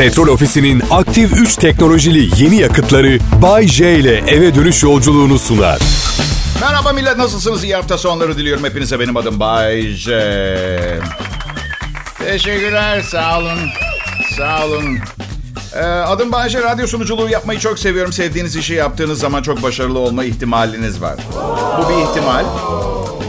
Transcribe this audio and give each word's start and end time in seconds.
Petrol 0.00 0.28
Ofisi'nin 0.28 0.82
aktif 0.90 1.32
3 1.32 1.56
teknolojili 1.56 2.42
yeni 2.42 2.56
yakıtları 2.56 3.18
Bay 3.42 3.68
J 3.68 3.98
ile 3.98 4.16
eve 4.16 4.54
dönüş 4.54 4.82
yolculuğunu 4.82 5.38
sunar. 5.38 5.78
Merhaba 6.60 6.92
millet 6.92 7.16
nasılsınız? 7.16 7.64
İyi 7.64 7.74
hafta 7.74 7.98
sonları 7.98 8.38
diliyorum 8.38 8.64
hepinize. 8.64 9.00
Benim 9.00 9.16
adım 9.16 9.40
Bay 9.40 9.82
J. 9.82 11.00
Teşekkürler 12.18 13.00
sağ 13.00 13.38
olun. 13.38 13.58
Sağ 14.36 14.66
olun. 14.66 14.98
Ee, 15.74 15.80
adım 15.84 16.32
Bay 16.32 16.48
J. 16.48 16.62
Radyo 16.62 16.86
sunuculuğu 16.86 17.28
yapmayı 17.28 17.60
çok 17.60 17.78
seviyorum. 17.78 18.12
Sevdiğiniz 18.12 18.56
işi 18.56 18.74
yaptığınız 18.74 19.18
zaman 19.18 19.42
çok 19.42 19.62
başarılı 19.62 19.98
olma 19.98 20.24
ihtimaliniz 20.24 21.02
var. 21.02 21.16
Bu 21.78 21.88
bir 21.88 22.10
ihtimal. 22.10 22.44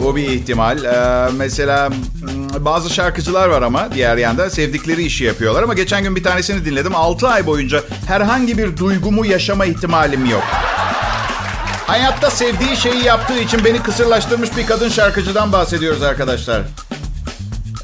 Bu 0.04 0.16
bir 0.16 0.30
ihtimal. 0.30 0.84
Ee, 0.84 1.32
mesela 1.38 1.90
bazı 2.60 2.90
şarkıcılar 2.90 3.48
var 3.48 3.62
ama 3.62 3.94
diğer 3.94 4.18
yanda 4.18 4.50
sevdikleri 4.50 5.04
işi 5.04 5.24
yapıyorlar. 5.24 5.64
Ama 5.64 5.74
geçen 5.74 6.04
gün 6.04 6.16
bir 6.16 6.24
tanesini 6.24 6.66
dinledim. 6.66 6.96
6 6.96 7.28
ay 7.28 7.46
boyunca 7.46 7.84
herhangi 8.08 8.58
bir 8.58 8.78
duygumu 8.78 9.26
yaşama 9.26 9.66
ihtimalim 9.66 10.26
yok. 10.26 10.44
Hayatta 11.88 12.30
sevdiği 12.30 12.78
şeyi 12.78 13.04
yaptığı 13.04 13.40
için 13.40 13.66
beni 13.66 13.84
kısırlaştırmış 13.84 14.58
bir 14.58 14.66
kadın 14.66 14.90
şarkıcıdan 14.90 15.52
bahsediyoruz 15.52 16.04
arkadaşlar. 16.04 16.62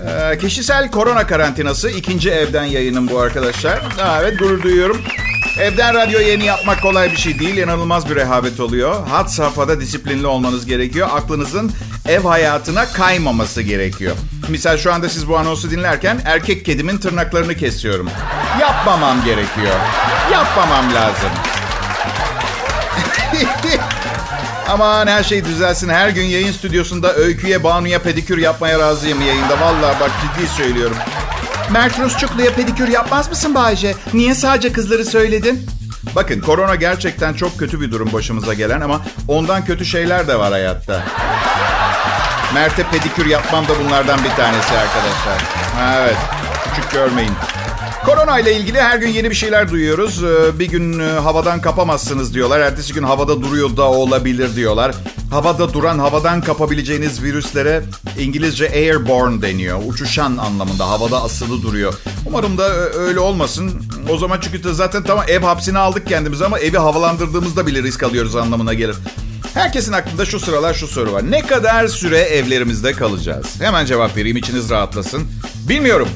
Ee, 0.06 0.38
kişisel 0.38 0.92
korona 0.92 1.28
karantinası 1.28 1.90
ikinci 1.90 2.30
evden 2.30 2.64
yayınım 2.64 3.10
bu 3.10 3.20
arkadaşlar. 3.20 3.80
Ha, 3.82 4.20
evet 4.22 4.40
gurur 4.40 4.64
duyuyorum. 4.64 5.02
Evden 5.60 5.96
radyo 5.96 6.20
yayını 6.20 6.44
yapmak 6.44 6.82
kolay 6.82 7.12
bir 7.12 7.18
şey 7.18 7.40
değil. 7.40 7.58
İnanılmaz 7.58 8.10
bir 8.10 8.16
rehavet 8.16 8.60
oluyor. 8.60 9.08
Hat 9.08 9.32
safhada 9.34 9.82
disiplinli 9.82 10.28
olmanız 10.28 10.66
gerekiyor. 10.66 11.10
Aklınızın 11.12 11.72
ev 12.08 12.24
hayatına 12.24 12.86
kaymaması 12.86 13.62
gerekiyor. 13.62 14.16
Misal 14.50 14.78
şu 14.78 14.94
anda 14.94 15.10
siz 15.10 15.28
bu 15.30 15.38
anonsu 15.38 15.72
dinlerken 15.72 16.22
erkek 16.26 16.66
kedimin 16.66 16.98
tırnaklarını 16.98 17.56
kesiyorum. 17.56 18.10
Yapmamam 18.62 19.26
gerekiyor. 19.26 19.76
Yapmamam 20.32 20.94
lazım. 20.94 21.30
Aman 24.70 25.08
her 25.08 25.24
şey 25.24 25.46
düzelsin. 25.46 25.90
Her 25.90 26.10
gün 26.10 26.24
yayın 26.24 26.52
stüdyosunda 26.52 27.14
Öykü'ye, 27.16 27.64
Banu'ya 27.64 28.02
pedikür 28.02 28.38
yapmaya 28.38 28.80
razıyım 28.80 29.22
yayında. 29.22 29.60
Vallahi 29.62 30.00
bak 30.00 30.12
ciddi 30.22 30.48
söylüyorum. 30.48 30.98
Mert 31.72 32.00
Rusçuklu'ya 32.00 32.54
pedikür 32.54 32.88
yapmaz 32.88 33.30
mısın 33.30 33.56
Bayce? 33.56 33.96
Niye 34.14 34.36
sadece 34.36 34.72
kızları 34.72 35.06
söyledin? 35.06 35.68
Bakın 36.16 36.42
korona 36.42 36.76
gerçekten 36.76 37.34
çok 37.34 37.60
kötü 37.60 37.82
bir 37.82 37.92
durum 37.92 38.14
başımıza 38.14 38.54
gelen 38.54 38.82
ama 38.82 39.02
ondan 39.28 39.66
kötü 39.66 39.86
şeyler 39.86 40.28
de 40.28 40.40
var 40.40 40.52
hayatta. 40.52 41.04
Mert'e 42.54 42.84
pedikür 42.84 43.26
yapmam 43.26 43.68
da 43.68 43.72
bunlardan 43.86 44.20
bir 44.24 44.30
tanesi 44.30 44.74
arkadaşlar. 44.78 45.42
Evet, 46.02 46.18
küçük 46.76 46.92
görmeyin. 46.92 47.32
Korona 48.06 48.40
ile 48.40 48.56
ilgili 48.58 48.82
her 48.82 48.98
gün 49.00 49.08
yeni 49.10 49.30
bir 49.30 49.36
şeyler 49.36 49.72
duyuyoruz. 49.72 50.24
Ee, 50.24 50.60
Bir 50.60 50.66
gün 50.70 51.00
e, 51.00 51.04
havadan 51.12 51.62
kapamazsınız 51.62 52.34
diyorlar. 52.34 52.60
Ertesi 52.60 52.94
gün 52.94 53.04
havada 53.04 53.42
duruyor 53.42 53.78
da 53.78 53.84
olabilir 53.84 54.56
diyorlar. 54.56 54.92
Havada 55.32 55.74
duran, 55.74 56.00
havadan 56.00 56.42
kapabileceğiniz 56.42 57.24
virüslere 57.24 57.84
İngilizce 58.20 58.70
airborne 58.70 59.42
deniyor. 59.42 59.80
Uçuşan 59.88 60.38
anlamında, 60.38 60.90
havada 60.90 61.24
asılı 61.24 61.62
duruyor. 61.62 61.94
Umarım 62.26 62.58
da 62.58 62.70
ö- 62.70 63.00
öyle 63.08 63.20
olmasın. 63.20 63.84
O 64.10 64.18
zaman 64.18 64.40
çünkü 64.42 64.74
zaten 64.74 65.04
tamam 65.04 65.26
ev 65.28 65.42
hapsine 65.42 65.80
aldık 65.80 66.08
kendimizi 66.08 66.46
ama 66.46 66.60
evi 66.60 66.78
havalandırdığımızda 66.78 67.68
bile 67.68 67.84
risk 67.84 68.04
alıyoruz 68.04 68.36
anlamına 68.36 68.74
gelir. 68.74 68.96
Herkesin 69.58 69.94
aklında 69.94 70.26
şu 70.26 70.40
sıralar 70.40 70.74
şu 70.74 70.88
soru 70.88 71.14
var. 71.14 71.32
Ne 71.32 71.42
kadar 71.42 71.88
süre 71.88 72.20
evlerimizde 72.20 72.92
kalacağız? 72.92 73.62
Hemen 73.62 73.86
cevap 73.86 74.18
vereyim 74.18 74.38
içiniz 74.38 74.70
rahatlasın. 74.70 75.28
Bilmiyorum. 75.70 76.10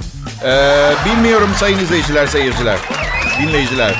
Ee, 0.45 0.94
bilmiyorum 1.06 1.50
sayın 1.59 1.80
izleyiciler, 1.80 2.28
seyirciler, 2.28 2.78
dinleyiciler. 3.42 3.95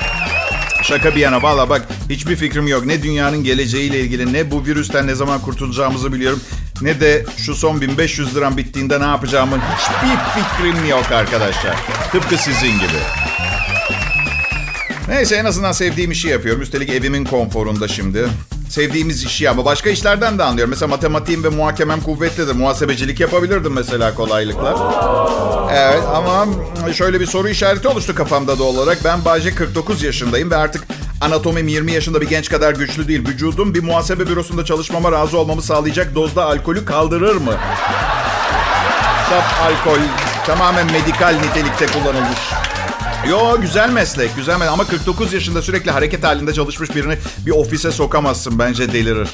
Şaka 0.84 1.16
bir 1.16 1.20
yana 1.20 1.42
valla 1.42 1.70
bak 1.70 1.88
hiçbir 2.10 2.36
fikrim 2.36 2.68
yok. 2.68 2.86
Ne 2.86 3.04
dünyanın 3.04 3.44
geleceğiyle 3.44 4.00
ilgili 4.00 4.34
ne 4.34 4.52
bu 4.52 4.66
virüsten 4.66 5.08
ne 5.08 5.16
zaman 5.16 5.42
kurtulacağımızı 5.42 6.14
biliyorum. 6.14 6.40
Ne 6.82 7.00
de 7.00 7.26
şu 7.38 7.56
son 7.56 7.82
1500 7.82 8.36
liram 8.36 8.58
bittiğinde 8.58 9.00
ne 9.00 9.06
yapacağımın 9.06 9.60
hiçbir 9.60 10.42
fikrim 10.42 10.90
yok 10.90 11.12
arkadaşlar. 11.12 11.76
Tıpkı 12.12 12.38
sizin 12.38 12.74
gibi. 12.74 13.02
Neyse 15.08 15.36
en 15.36 15.46
azından 15.46 15.72
sevdiğim 15.72 16.12
işi 16.12 16.28
yapıyorum. 16.28 16.62
Üstelik 16.62 16.90
evimin 16.90 17.26
konforunda 17.26 17.88
şimdi. 17.88 18.28
Sevdiğimiz 18.72 19.24
işi 19.24 19.50
ama 19.50 19.66
başka 19.66 19.90
işlerden 19.90 20.38
de 20.38 20.44
anlıyorum. 20.44 20.70
Mesela 20.70 20.88
matematiğim 20.88 21.44
ve 21.44 21.50
muhakemem 21.50 22.02
kuvvetlidir. 22.02 22.56
Muhasebecilik 22.56 23.20
yapabilirdim 23.20 23.74
mesela 23.74 24.16
kolaylıkla. 24.16 24.70
Evet 25.74 26.04
ama 26.16 26.46
şöyle 26.94 27.20
bir 27.20 27.26
soru 27.26 27.50
işareti 27.50 27.88
oluştu 27.88 28.16
kafamda 28.16 28.60
da 28.60 28.64
olarak. 28.64 28.98
Ben 29.06 29.26
Bayce 29.26 29.56
49 29.56 30.04
yaşındayım 30.04 30.52
ve 30.52 30.56
artık 30.56 30.84
anatomim 31.22 31.68
20 31.68 31.92
yaşında 31.92 32.22
bir 32.22 32.30
genç 32.30 32.50
kadar 32.50 32.74
güçlü 32.74 33.08
değil. 33.08 33.28
Vücudum 33.28 33.74
bir 33.74 33.84
muhasebe 33.84 34.28
bürosunda 34.28 34.66
çalışmama 34.66 35.12
razı 35.12 35.38
olmamı 35.38 35.62
sağlayacak 35.62 36.16
dozda 36.16 36.46
alkolü 36.46 36.86
kaldırır 36.86 37.36
mı? 37.36 37.54
Saf 39.30 39.62
alkol 39.62 40.00
tamamen 40.46 40.86
medikal 40.92 41.36
nitelikte 41.36 41.86
kullanılmış. 41.86 42.40
Yo 43.30 43.62
güzel 43.62 43.90
meslek, 43.90 44.36
güzel 44.36 44.54
meslek. 44.54 44.74
Ama 44.74 44.86
49 44.88 45.34
yaşında 45.34 45.62
sürekli 45.62 45.92
hareket 45.92 46.24
halinde 46.24 46.54
çalışmış 46.54 46.96
birini 46.96 47.18
bir 47.46 47.52
ofise 47.52 47.92
sokamazsın. 47.92 48.60
Bence 48.60 48.94
delirir. 48.94 49.30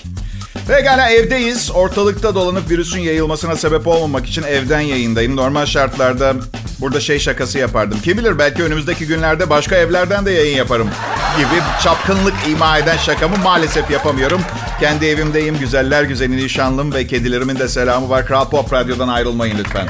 Pekala 0.68 1.10
evdeyiz. 1.10 1.72
Ortalıkta 1.74 2.36
dolanıp 2.36 2.70
virüsün 2.70 3.00
yayılmasına 3.00 3.56
sebep 3.56 3.88
olmamak 3.88 4.26
için 4.28 4.44
evden 4.44 4.80
yayındayım. 4.80 5.36
Normal 5.36 5.66
şartlarda 5.66 6.34
burada 6.80 7.00
şey 7.00 7.20
şakası 7.20 7.60
yapardım. 7.60 8.00
Kim 8.04 8.18
bilir 8.18 8.40
belki 8.40 8.64
önümüzdeki 8.64 9.08
günlerde 9.08 9.50
başka 9.50 9.76
evlerden 9.76 10.26
de 10.26 10.32
yayın 10.32 10.58
yaparım 10.58 10.90
gibi 11.38 11.62
çapkınlık 11.84 12.34
ima 12.48 12.78
eden 12.78 12.98
şakamı 12.98 13.38
maalesef 13.38 13.92
yapamıyorum. 13.92 14.42
Kendi 14.80 15.06
evimdeyim. 15.06 15.60
Güzeller 15.60 16.04
güzeli 16.04 16.38
nişanlım 16.38 16.94
ve 16.94 17.08
kedilerimin 17.08 17.60
de 17.60 17.68
selamı 17.68 18.10
var. 18.10 18.26
Kral 18.26 18.50
Pop 18.50 18.74
Radyo'dan 18.74 19.08
ayrılmayın 19.08 19.58
lütfen. 19.58 19.88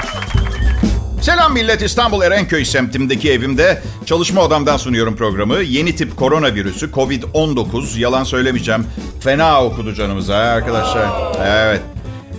Selam 1.28 1.54
millet 1.54 1.82
İstanbul 1.82 2.22
Erenköy 2.22 2.66
semtimdeki 2.66 3.32
evimde 3.32 3.82
çalışma 4.06 4.42
odamdan 4.42 4.78
sunuyorum 4.78 5.16
programı. 5.16 5.62
Yeni 5.62 5.96
tip 5.96 6.18
koronavirüsü 6.18 6.92
Covid-19 6.92 8.00
yalan 8.00 8.24
söylemeyeceğim. 8.24 8.86
Fena 9.20 9.64
okudu 9.64 9.94
canımıza 9.94 10.36
arkadaşlar. 10.36 11.08
Evet. 11.46 11.82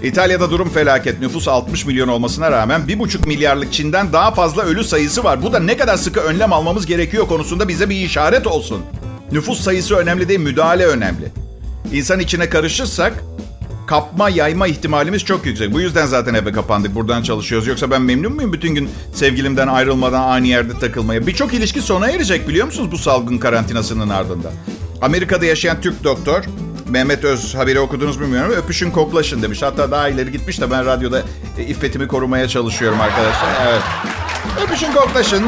İtalya'da 0.02 0.50
durum 0.50 0.68
felaket. 0.68 1.20
Nüfus 1.20 1.48
60 1.48 1.86
milyon 1.86 2.08
olmasına 2.08 2.50
rağmen 2.50 2.80
1,5 2.80 3.26
milyarlık 3.26 3.72
Çin'den 3.72 4.12
daha 4.12 4.30
fazla 4.30 4.62
ölü 4.62 4.84
sayısı 4.84 5.24
var. 5.24 5.42
Bu 5.42 5.52
da 5.52 5.58
ne 5.58 5.76
kadar 5.76 5.96
sıkı 5.96 6.20
önlem 6.20 6.52
almamız 6.52 6.86
gerekiyor 6.86 7.28
konusunda 7.28 7.68
bize 7.68 7.90
bir 7.90 7.96
işaret 7.96 8.46
olsun. 8.46 8.82
Nüfus 9.32 9.60
sayısı 9.60 9.96
önemli 9.96 10.28
değil, 10.28 10.40
müdahale 10.40 10.86
önemli. 10.86 11.32
İnsan 11.92 12.20
içine 12.20 12.48
karışırsak 12.48 13.24
kapma 13.88 14.28
yayma 14.28 14.66
ihtimalimiz 14.66 15.24
çok 15.24 15.46
yüksek. 15.46 15.72
Bu 15.72 15.80
yüzden 15.80 16.06
zaten 16.06 16.34
eve 16.34 16.52
kapandık. 16.52 16.94
Buradan 16.94 17.22
çalışıyoruz. 17.22 17.68
Yoksa 17.68 17.90
ben 17.90 18.02
memnun 18.02 18.32
muyum 18.32 18.52
bütün 18.52 18.74
gün 18.74 18.90
sevgilimden 19.14 19.68
ayrılmadan 19.68 20.28
aynı 20.28 20.46
yerde 20.46 20.78
takılmaya? 20.78 21.26
Birçok 21.26 21.54
ilişki 21.54 21.82
sona 21.82 22.10
erecek 22.10 22.48
biliyor 22.48 22.66
musunuz 22.66 22.92
bu 22.92 22.98
salgın 22.98 23.38
karantinasının 23.38 24.08
ardından? 24.08 24.52
Amerika'da 25.02 25.44
yaşayan 25.44 25.80
Türk 25.80 26.04
doktor 26.04 26.44
Mehmet 26.88 27.24
Öz 27.24 27.54
haberi 27.54 27.80
okudunuz 27.80 28.16
mu 28.16 28.22
bilmiyorum. 28.22 28.52
Öpüşün 28.52 28.90
koklaşın 28.90 29.42
demiş. 29.42 29.62
Hatta 29.62 29.90
daha 29.90 30.08
ileri 30.08 30.32
gitmiş 30.32 30.60
de 30.60 30.70
ben 30.70 30.86
radyoda 30.86 31.22
e, 31.58 31.62
iffetimi 31.62 32.08
korumaya 32.08 32.48
çalışıyorum 32.48 33.00
arkadaşlar. 33.00 33.48
Evet. 33.68 33.82
Öpüşün 34.64 34.92
koklaşın. 34.92 35.44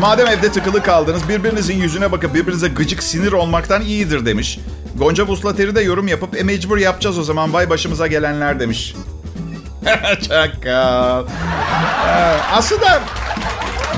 Madem 0.00 0.26
evde 0.26 0.52
tıkılı 0.52 0.82
kaldınız 0.82 1.28
birbirinizinçakın 1.28 2.12
bakıp 2.12 2.34
birbirinize 2.34 2.68
gıcık 2.68 3.02
sinir 3.02 3.32
olmaktan 3.32 3.82
iyidir 3.82 4.26
demiş. 4.26 4.58
Gonca 4.98 5.28
Buslateri 5.28 5.74
de 5.74 5.80
yorum 5.80 6.08
yapıp 6.08 6.36
e 6.36 6.42
mecbur 6.42 6.78
yapacağız 6.78 7.18
o 7.18 7.22
zaman 7.22 7.52
vay 7.52 7.70
başımıza 7.70 8.06
gelenler 8.06 8.60
demiş. 8.60 8.94
Çakal. 10.28 11.24
Ee, 12.06 12.10
aslında 12.52 13.00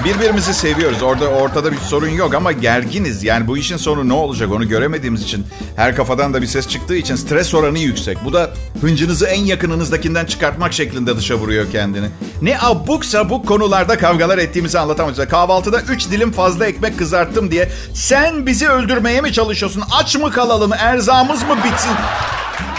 birbirimizi 0.07 0.55
seviyoruz. 0.55 1.03
Orada 1.03 1.29
ortada 1.29 1.73
bir 1.73 1.77
sorun 1.77 2.09
yok 2.09 2.35
ama 2.35 2.53
gerginiz. 2.53 3.25
Yani 3.25 3.47
bu 3.47 3.59
işin 3.59 3.77
sonu 3.77 4.09
ne 4.09 4.13
olacak 4.13 4.53
onu 4.53 4.69
göremediğimiz 4.69 5.23
için 5.23 5.47
her 5.77 5.97
kafadan 5.97 6.35
da 6.35 6.43
bir 6.43 6.47
ses 6.47 6.69
çıktığı 6.69 6.97
için 6.97 7.17
stres 7.17 7.55
oranı 7.55 7.79
yüksek. 7.79 8.19
Bu 8.25 8.33
da 8.33 8.51
hıncınızı 8.81 9.27
en 9.27 9.45
yakınınızdakinden 9.45 10.25
çıkartmak 10.27 10.73
şeklinde 10.73 11.17
dışa 11.17 11.35
vuruyor 11.35 11.71
kendini. 11.73 12.07
Ne 12.43 12.59
abuk 12.61 13.05
sabuk 13.05 13.49
konularda 13.49 13.99
kavgalar 13.99 14.39
ettiğimizi 14.39 14.79
anlatamayız. 14.79 15.29
Kahvaltıda 15.29 15.81
3 15.81 16.11
dilim 16.11 16.33
fazla 16.33 16.67
ekmek 16.67 16.99
kızarttım 16.99 17.51
diye 17.51 17.69
sen 17.95 18.47
bizi 18.47 18.69
öldürmeye 18.69 19.21
mi 19.21 19.33
çalışıyorsun? 19.33 19.83
Aç 19.93 20.17
mı 20.17 20.31
kalalım? 20.31 20.73
Erzamız 20.73 21.43
mı 21.43 21.57
bitsin? 21.65 21.93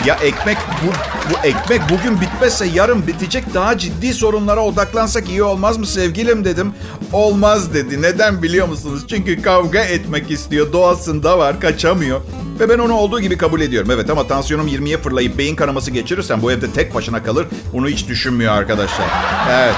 Ya 0.06 0.16
ekmek 0.16 0.58
bu, 0.58 0.92
bu 1.34 1.48
ekmek 1.48 1.82
bugün 1.90 2.22
bitmezse 2.22 2.66
yarın 2.66 3.08
bitecek 3.08 3.54
daha 3.54 3.78
ciddi 3.78 4.14
sorunlara 4.14 4.62
odaklansak 4.62 5.30
iyi 5.30 5.44
olmaz 5.44 5.78
mı 5.78 5.88
sevgilim 5.88 6.46
dedim. 6.46 6.74
Olmaz 7.14 7.74
dedi. 7.74 8.02
Neden 8.02 8.44
biliyor 8.44 8.68
musunuz? 8.68 9.06
Çünkü 9.10 9.42
kavga 9.42 9.80
etmek 9.80 10.32
istiyor. 10.32 10.74
Doğasında 10.74 11.38
var 11.40 11.60
kaçamıyor. 11.60 12.22
Ve 12.60 12.70
ben 12.70 12.80
onu 12.80 12.94
olduğu 12.94 13.20
gibi 13.20 13.38
kabul 13.38 13.62
ediyorum. 13.62 13.92
Evet 13.92 14.10
ama 14.10 14.28
tansiyonum 14.28 14.68
20'ye 14.68 14.98
fırlayıp 14.98 15.38
beyin 15.38 15.56
kanaması 15.56 15.92
geçirirsem 15.92 16.42
bu 16.42 16.52
evde 16.52 16.72
tek 16.72 16.96
başına 16.96 17.24
kalır. 17.24 17.48
Bunu 17.74 17.88
hiç 17.88 18.08
düşünmüyor 18.08 18.54
arkadaşlar. 18.54 19.08
Evet. 19.52 19.76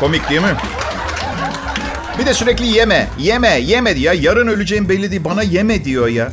Komik 0.00 0.30
değil 0.30 0.40
mi? 0.40 0.54
Bir 2.18 2.26
de 2.26 2.34
sürekli 2.34 2.66
yeme, 2.66 3.08
yeme, 3.18 3.58
yeme 3.60 3.96
diye. 3.96 4.14
Yarın 4.14 4.46
öleceğim 4.46 4.88
belli 4.88 5.10
değil. 5.10 5.24
Bana 5.24 5.42
yeme 5.42 5.84
diyor 5.84 6.08
ya. 6.08 6.32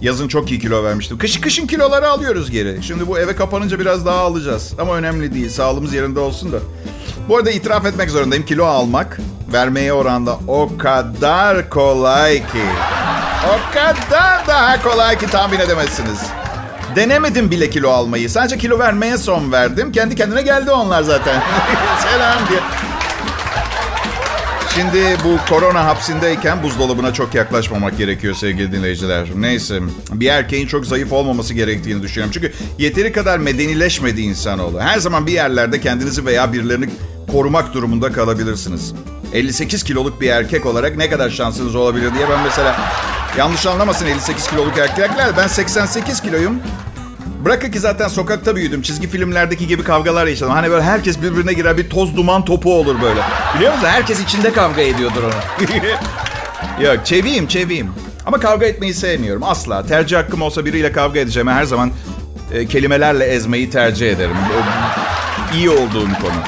Yazın 0.00 0.28
çok 0.28 0.50
iyi 0.50 0.60
kilo 0.60 0.84
vermiştim. 0.84 1.18
Kış 1.18 1.40
kışın 1.40 1.66
kiloları 1.66 2.08
alıyoruz 2.08 2.50
geri. 2.50 2.82
Şimdi 2.82 3.06
bu 3.06 3.18
eve 3.18 3.36
kapanınca 3.36 3.78
biraz 3.80 4.06
daha 4.06 4.18
alacağız. 4.18 4.72
Ama 4.78 4.94
önemli 4.94 5.34
değil. 5.34 5.48
Sağlığımız 5.48 5.94
yerinde 5.94 6.20
olsun 6.20 6.52
da. 6.52 6.58
Bu 7.28 7.36
arada 7.36 7.50
itiraf 7.50 7.86
etmek 7.86 8.10
zorundayım. 8.10 8.44
Kilo 8.44 8.64
almak 8.64 9.20
vermeye 9.52 9.92
oranda 9.92 10.38
o 10.48 10.70
kadar 10.78 11.70
kolay 11.70 12.36
ki. 12.38 12.64
O 13.46 13.74
kadar 13.74 14.48
daha 14.48 14.82
kolay 14.82 15.18
ki 15.18 15.26
tahmin 15.26 15.60
edemezsiniz. 15.60 16.20
Denemedim 16.96 17.50
bile 17.50 17.70
kilo 17.70 17.90
almayı. 17.90 18.30
Sadece 18.30 18.58
kilo 18.58 18.78
vermeye 18.78 19.18
son 19.18 19.52
verdim. 19.52 19.92
Kendi 19.92 20.16
kendine 20.16 20.42
geldi 20.42 20.70
onlar 20.70 21.02
zaten. 21.02 21.42
Selam 22.02 22.38
diye. 22.48 22.60
Şimdi 24.74 25.16
bu 25.24 25.38
korona 25.48 25.84
hapsindeyken 25.84 26.62
buzdolabına 26.62 27.12
çok 27.12 27.34
yaklaşmamak 27.34 27.98
gerekiyor 27.98 28.34
sevgili 28.34 28.72
dinleyiciler. 28.72 29.28
Neyse 29.36 29.80
bir 30.12 30.26
erkeğin 30.26 30.66
çok 30.66 30.86
zayıf 30.86 31.12
olmaması 31.12 31.54
gerektiğini 31.54 32.02
düşünüyorum. 32.02 32.32
Çünkü 32.34 32.52
yeteri 32.78 33.12
kadar 33.12 33.38
medenileşmedi 33.38 34.20
insanoğlu. 34.20 34.80
Her 34.80 34.98
zaman 34.98 35.26
bir 35.26 35.32
yerlerde 35.32 35.80
kendinizi 35.80 36.26
veya 36.26 36.52
birilerini 36.52 36.88
korumak 37.32 37.74
durumunda 37.74 38.12
kalabilirsiniz. 38.12 38.94
58 39.32 39.82
kiloluk 39.82 40.20
bir 40.20 40.28
erkek 40.28 40.66
olarak 40.66 40.96
ne 40.96 41.10
kadar 41.10 41.30
şansınız 41.30 41.74
olabilir 41.74 42.14
diye 42.14 42.28
ben 42.30 42.40
mesela 42.44 42.80
yanlış 43.38 43.66
anlamasın 43.66 44.06
58 44.06 44.46
kiloluk 44.50 44.78
erkekler 44.78 45.36
ben 45.36 45.46
88 45.46 46.20
kiloyum. 46.20 46.60
Bırakın 47.44 47.70
ki 47.70 47.80
zaten 47.80 48.08
sokakta 48.08 48.56
büyüdüm. 48.56 48.82
Çizgi 48.82 49.08
filmlerdeki 49.08 49.66
gibi 49.66 49.82
kavgalar 49.84 50.26
yaşadım. 50.26 50.52
Hani 50.52 50.70
böyle 50.70 50.82
herkes 50.82 51.22
birbirine 51.22 51.52
girer 51.52 51.76
bir 51.76 51.90
toz 51.90 52.16
duman 52.16 52.44
topu 52.44 52.74
olur 52.74 53.02
böyle. 53.02 53.20
Biliyor 53.56 53.72
musun? 53.72 53.86
Herkes 53.86 54.20
içinde 54.20 54.52
kavga 54.52 54.82
ediyordur 54.82 55.22
onu. 55.22 55.32
Yok 56.84 57.06
çeviyim 57.06 57.46
çeviyim. 57.46 57.92
Ama 58.26 58.40
kavga 58.40 58.66
etmeyi 58.66 58.94
sevmiyorum 58.94 59.42
asla. 59.42 59.86
Tercih 59.86 60.16
hakkım 60.16 60.42
olsa 60.42 60.64
biriyle 60.64 60.92
kavga 60.92 61.20
edeceğim. 61.20 61.48
Her 61.48 61.64
zaman 61.64 61.90
e, 62.52 62.66
kelimelerle 62.66 63.24
ezmeyi 63.24 63.70
tercih 63.70 64.10
ederim. 64.10 64.36
O, 64.36 65.56
iyi 65.56 65.70
olduğum 65.70 66.08
konu. 66.22 66.40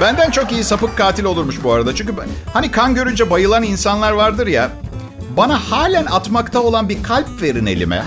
Benden 0.00 0.30
çok 0.30 0.52
iyi 0.52 0.64
sapık 0.64 0.96
katil 0.96 1.24
olurmuş 1.24 1.64
bu 1.64 1.72
arada. 1.72 1.94
Çünkü 1.94 2.16
ben, 2.16 2.26
hani 2.52 2.70
kan 2.70 2.94
görünce 2.94 3.30
bayılan 3.30 3.62
insanlar 3.62 4.12
vardır 4.12 4.46
ya. 4.46 4.70
Bana 5.36 5.70
halen 5.70 6.06
atmakta 6.06 6.60
olan 6.60 6.88
bir 6.88 7.02
kalp 7.02 7.42
verin 7.42 7.66
elime. 7.66 8.02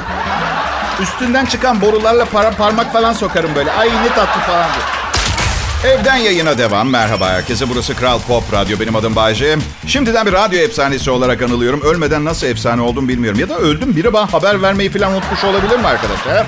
Üstünden 1.02 1.46
çıkan 1.46 1.82
borularla 1.82 2.26
para, 2.26 2.52
parmak 2.52 2.94
falan 2.94 3.14
sokarım 3.14 3.56
böyle. 3.56 3.72
Ay 3.72 3.88
ne 3.90 4.08
tatlı 4.08 4.42
falan 4.42 4.66
diye. 4.74 5.94
Evden 5.94 6.16
yayına 6.16 6.58
devam. 6.58 6.90
Merhaba 6.90 7.30
herkese. 7.30 7.70
Burası 7.70 7.96
Kral 7.96 8.20
Pop 8.20 8.54
Radyo. 8.54 8.80
Benim 8.80 8.96
adım 8.96 9.16
Bayce. 9.16 9.58
Şimdiden 9.88 10.26
bir 10.26 10.34
radyo 10.34 10.60
efsanesi 10.60 11.12
olarak 11.12 11.42
anılıyorum. 11.42 11.82
Ölmeden 11.82 12.26
nasıl 12.26 12.48
efsane 12.48 12.82
oldum 12.82 13.08
bilmiyorum. 13.08 13.40
Ya 13.40 13.50
da 13.50 13.58
öldüm. 13.58 13.96
Biri 13.96 14.14
bana 14.14 14.34
haber 14.34 14.62
vermeyi 14.62 14.90
falan 14.90 15.12
unutmuş 15.12 15.44
olabilir 15.44 15.80
mi 15.80 15.88
arkadaşlar? 15.88 16.46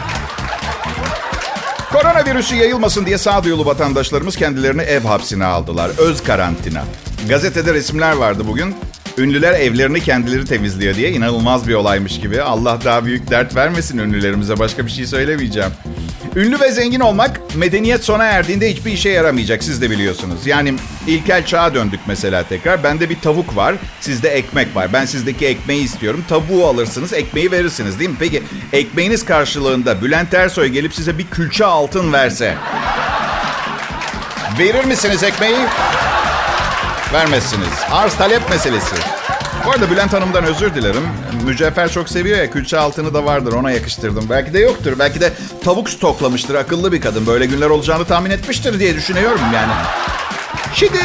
Koronavirüsü 1.91 2.55
yayılmasın 2.55 3.05
diye 3.05 3.17
sağduyulu 3.17 3.65
vatandaşlarımız 3.65 4.35
kendilerini 4.35 4.81
ev 4.81 5.03
hapsine 5.03 5.45
aldılar. 5.45 5.91
Öz 5.97 6.23
karantina. 6.23 6.83
Gazetede 7.29 7.73
resimler 7.73 8.11
vardı 8.11 8.43
bugün. 8.47 8.75
Ünlüler 9.17 9.53
evlerini 9.53 10.01
kendileri 10.01 10.45
temizliyor 10.45 10.95
diye 10.95 11.11
inanılmaz 11.11 11.67
bir 11.67 11.73
olaymış 11.73 12.19
gibi. 12.19 12.41
Allah 12.41 12.79
daha 12.85 13.05
büyük 13.05 13.29
dert 13.29 13.55
vermesin 13.55 13.97
ünlülerimize. 13.97 14.59
Başka 14.59 14.85
bir 14.85 14.91
şey 14.91 15.07
söylemeyeceğim. 15.07 15.71
Ünlü 16.35 16.59
ve 16.59 16.71
zengin 16.71 16.99
olmak 16.99 17.55
medeniyet 17.55 18.03
sona 18.03 18.23
erdiğinde 18.23 18.71
hiçbir 18.71 18.91
işe 18.91 19.09
yaramayacak 19.09 19.63
siz 19.63 19.81
de 19.81 19.89
biliyorsunuz. 19.89 20.47
Yani 20.47 20.73
ilkel 21.07 21.45
çağa 21.45 21.73
döndük 21.73 21.99
mesela 22.07 22.43
tekrar. 22.43 22.83
Bende 22.83 23.09
bir 23.09 23.19
tavuk 23.19 23.55
var, 23.55 23.75
sizde 24.01 24.29
ekmek 24.29 24.75
var. 24.75 24.93
Ben 24.93 25.05
sizdeki 25.05 25.45
ekmeği 25.45 25.83
istiyorum. 25.83 26.25
Tavuğu 26.29 26.67
alırsınız, 26.67 27.13
ekmeği 27.13 27.51
verirsiniz 27.51 27.99
değil 27.99 28.09
mi? 28.09 28.15
Peki 28.19 28.43
ekmeğiniz 28.73 29.25
karşılığında 29.25 30.01
Bülent 30.01 30.33
Ersoy 30.33 30.67
gelip 30.67 30.93
size 30.93 31.17
bir 31.17 31.27
külçe 31.27 31.65
altın 31.65 32.13
verse... 32.13 32.55
Verir 34.59 34.85
misiniz 34.85 35.23
ekmeği? 35.23 35.55
Vermezsiniz. 37.15 37.67
Arz 37.91 38.13
talep 38.13 38.49
meselesi. 38.49 38.95
Bu 39.65 39.71
arada 39.71 39.91
Bülent 39.91 40.13
Hanım'dan 40.13 40.43
özür 40.43 40.75
dilerim. 40.75 41.03
Mücevher 41.45 41.91
çok 41.91 42.09
seviyor 42.09 42.37
ya 42.37 42.51
külçe 42.51 42.77
altını 42.77 43.13
da 43.13 43.25
vardır 43.25 43.53
ona 43.53 43.71
yakıştırdım. 43.71 44.25
Belki 44.29 44.53
de 44.53 44.59
yoktur. 44.59 44.93
Belki 44.99 45.21
de 45.21 45.33
tavuk 45.63 45.89
stoklamıştır. 45.89 46.55
Akıllı 46.55 46.91
bir 46.91 47.01
kadın. 47.01 47.27
Böyle 47.27 47.45
günler 47.45 47.69
olacağını 47.69 48.05
tahmin 48.05 48.29
etmiştir 48.29 48.79
diye 48.79 48.95
düşünüyorum 48.95 49.39
yani. 49.53 49.71
Şimdi 50.73 50.97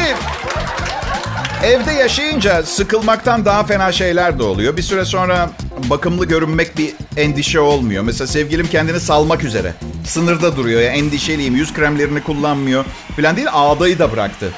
evde 1.63 1.91
yaşayınca 1.91 2.63
sıkılmaktan 2.63 3.45
daha 3.45 3.63
fena 3.63 3.91
şeyler 3.91 4.39
de 4.39 4.43
oluyor. 4.43 4.77
Bir 4.77 4.81
süre 4.81 5.05
sonra 5.05 5.49
bakımlı 5.89 6.25
görünmek 6.25 6.77
bir 6.77 6.93
endişe 7.17 7.59
olmuyor. 7.59 8.03
Mesela 8.03 8.27
sevgilim 8.27 8.67
kendini 8.67 8.99
salmak 8.99 9.43
üzere. 9.43 9.73
Sınırda 10.05 10.55
duruyor 10.57 10.81
ya 10.81 10.89
endişeliyim. 10.89 11.55
Yüz 11.55 11.73
kremlerini 11.73 12.23
kullanmıyor. 12.23 12.85
Falan 13.15 13.35
değil 13.35 13.47
ağdayı 13.51 13.99
da 13.99 14.11
bıraktı. 14.11 14.51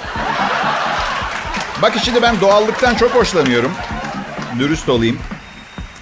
Bak 1.83 1.94
şimdi 2.03 2.21
ben 2.21 2.41
doğallıktan 2.41 2.95
çok 2.95 3.15
hoşlanıyorum. 3.15 3.71
Dürüst 4.59 4.89
olayım. 4.89 5.19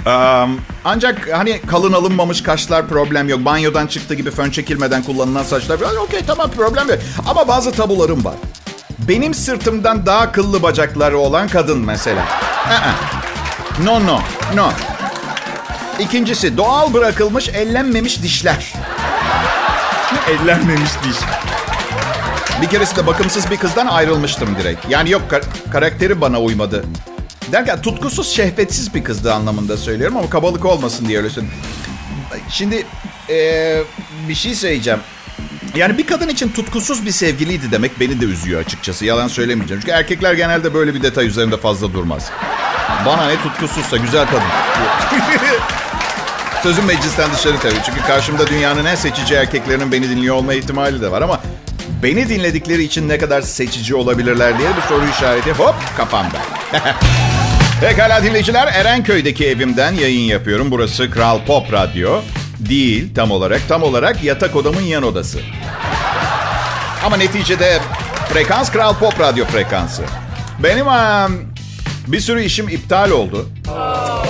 Um, 0.05 0.61
ancak 0.85 1.29
hani 1.33 1.61
kalın 1.61 1.93
alınmamış 1.93 2.43
kaşlar 2.43 2.87
problem 2.87 3.29
yok. 3.29 3.45
Banyodan 3.45 3.87
çıktı 3.87 4.13
gibi 4.13 4.31
fön 4.31 4.51
çekilmeden 4.51 5.03
kullanılan 5.03 5.43
saçlar. 5.43 5.79
Okey 6.03 6.21
tamam 6.27 6.51
problem 6.51 6.89
yok. 6.89 6.99
Ama 7.27 7.47
bazı 7.47 7.71
tabularım 7.71 8.25
var. 8.25 8.33
Benim 8.99 9.33
sırtımdan 9.33 10.05
daha 10.05 10.31
kıllı 10.31 10.63
bacakları 10.63 11.17
olan 11.17 11.47
kadın 11.47 11.79
mesela. 11.79 12.25
No 13.83 14.07
no 14.07 14.19
no. 14.55 14.69
İkincisi 15.99 16.57
doğal 16.57 16.93
bırakılmış 16.93 17.49
ellenmemiş 17.49 18.23
dişler. 18.23 18.73
ellenmemiş 20.27 20.91
diş. 21.03 21.17
Bir 22.61 22.67
keresinde 22.67 23.07
bakımsız 23.07 23.51
bir 23.51 23.57
kızdan 23.57 23.87
ayrılmıştım 23.87 24.55
direkt. 24.59 24.89
Yani 24.89 25.09
yok 25.09 25.29
kar- 25.29 25.43
karakteri 25.71 26.21
bana 26.21 26.41
uymadı. 26.41 26.85
Derken 27.51 27.81
tutkusuz, 27.81 28.29
şehvetsiz 28.31 28.93
bir 28.93 29.03
kızdı 29.03 29.33
anlamında 29.33 29.77
söylüyorum 29.77 30.17
ama 30.17 30.29
kabalık 30.29 30.65
olmasın 30.65 31.07
diye 31.07 31.17
öylesin. 31.17 31.49
Şimdi 32.49 32.85
ee, 33.29 33.83
bir 34.27 34.35
şey 34.35 34.55
söyleyeceğim. 34.55 34.99
Yani 35.75 35.97
bir 35.97 36.07
kadın 36.07 36.29
için 36.29 36.49
tutkusuz 36.49 37.05
bir 37.05 37.11
sevgiliydi 37.11 37.71
demek 37.71 37.99
beni 37.99 38.21
de 38.21 38.25
üzüyor 38.25 38.61
açıkçası. 38.61 39.05
Yalan 39.05 39.27
söylemeyeceğim. 39.27 39.81
Çünkü 39.81 39.91
erkekler 39.91 40.33
genelde 40.33 40.73
böyle 40.73 40.93
bir 40.93 41.03
detay 41.03 41.27
üzerinde 41.27 41.57
fazla 41.57 41.93
durmaz. 41.93 42.31
Bana 43.05 43.27
ne 43.27 43.35
tutkusuzsa 43.41 43.97
güzel 43.97 44.25
kadın. 44.25 44.41
Sözüm 46.63 46.85
meclisten 46.85 47.29
dışarı 47.33 47.57
tabii. 47.59 47.83
Çünkü 47.85 48.01
karşımda 48.07 48.47
dünyanın 48.47 48.85
en 48.85 48.95
seçici 48.95 49.35
erkeklerinin 49.35 49.91
beni 49.91 50.09
dinliyor 50.09 50.35
olma 50.35 50.53
ihtimali 50.53 51.01
de 51.01 51.11
var 51.11 51.21
ama 51.21 51.39
beni 52.03 52.29
dinledikleri 52.29 52.83
için 52.83 53.09
ne 53.09 53.17
kadar 53.17 53.41
seçici 53.41 53.95
olabilirler 53.95 54.59
diye 54.59 54.69
bir 54.77 54.81
soru 54.81 55.05
işareti 55.09 55.51
hop 55.51 55.75
kafamda. 55.97 56.37
Pekala 57.81 58.23
dinleyiciler 58.23 58.67
Erenköy'deki 58.67 59.47
evimden 59.47 59.93
yayın 59.93 60.21
yapıyorum. 60.21 60.71
Burası 60.71 61.11
Kral 61.11 61.45
Pop 61.45 61.73
Radyo. 61.73 62.21
Değil 62.59 63.15
tam 63.15 63.31
olarak. 63.31 63.61
Tam 63.67 63.83
olarak 63.83 64.23
yatak 64.23 64.55
odamın 64.55 64.81
yan 64.81 65.03
odası. 65.03 65.39
Ama 67.05 67.17
neticede 67.17 67.79
frekans 68.29 68.71
Kral 68.71 68.93
Pop 68.95 69.19
Radyo 69.19 69.45
frekansı. 69.45 70.03
Benim 70.59 70.87
um, 70.87 71.53
bir 72.07 72.19
sürü 72.19 72.43
işim 72.43 72.69
iptal 72.69 73.11
oldu. 73.11 73.49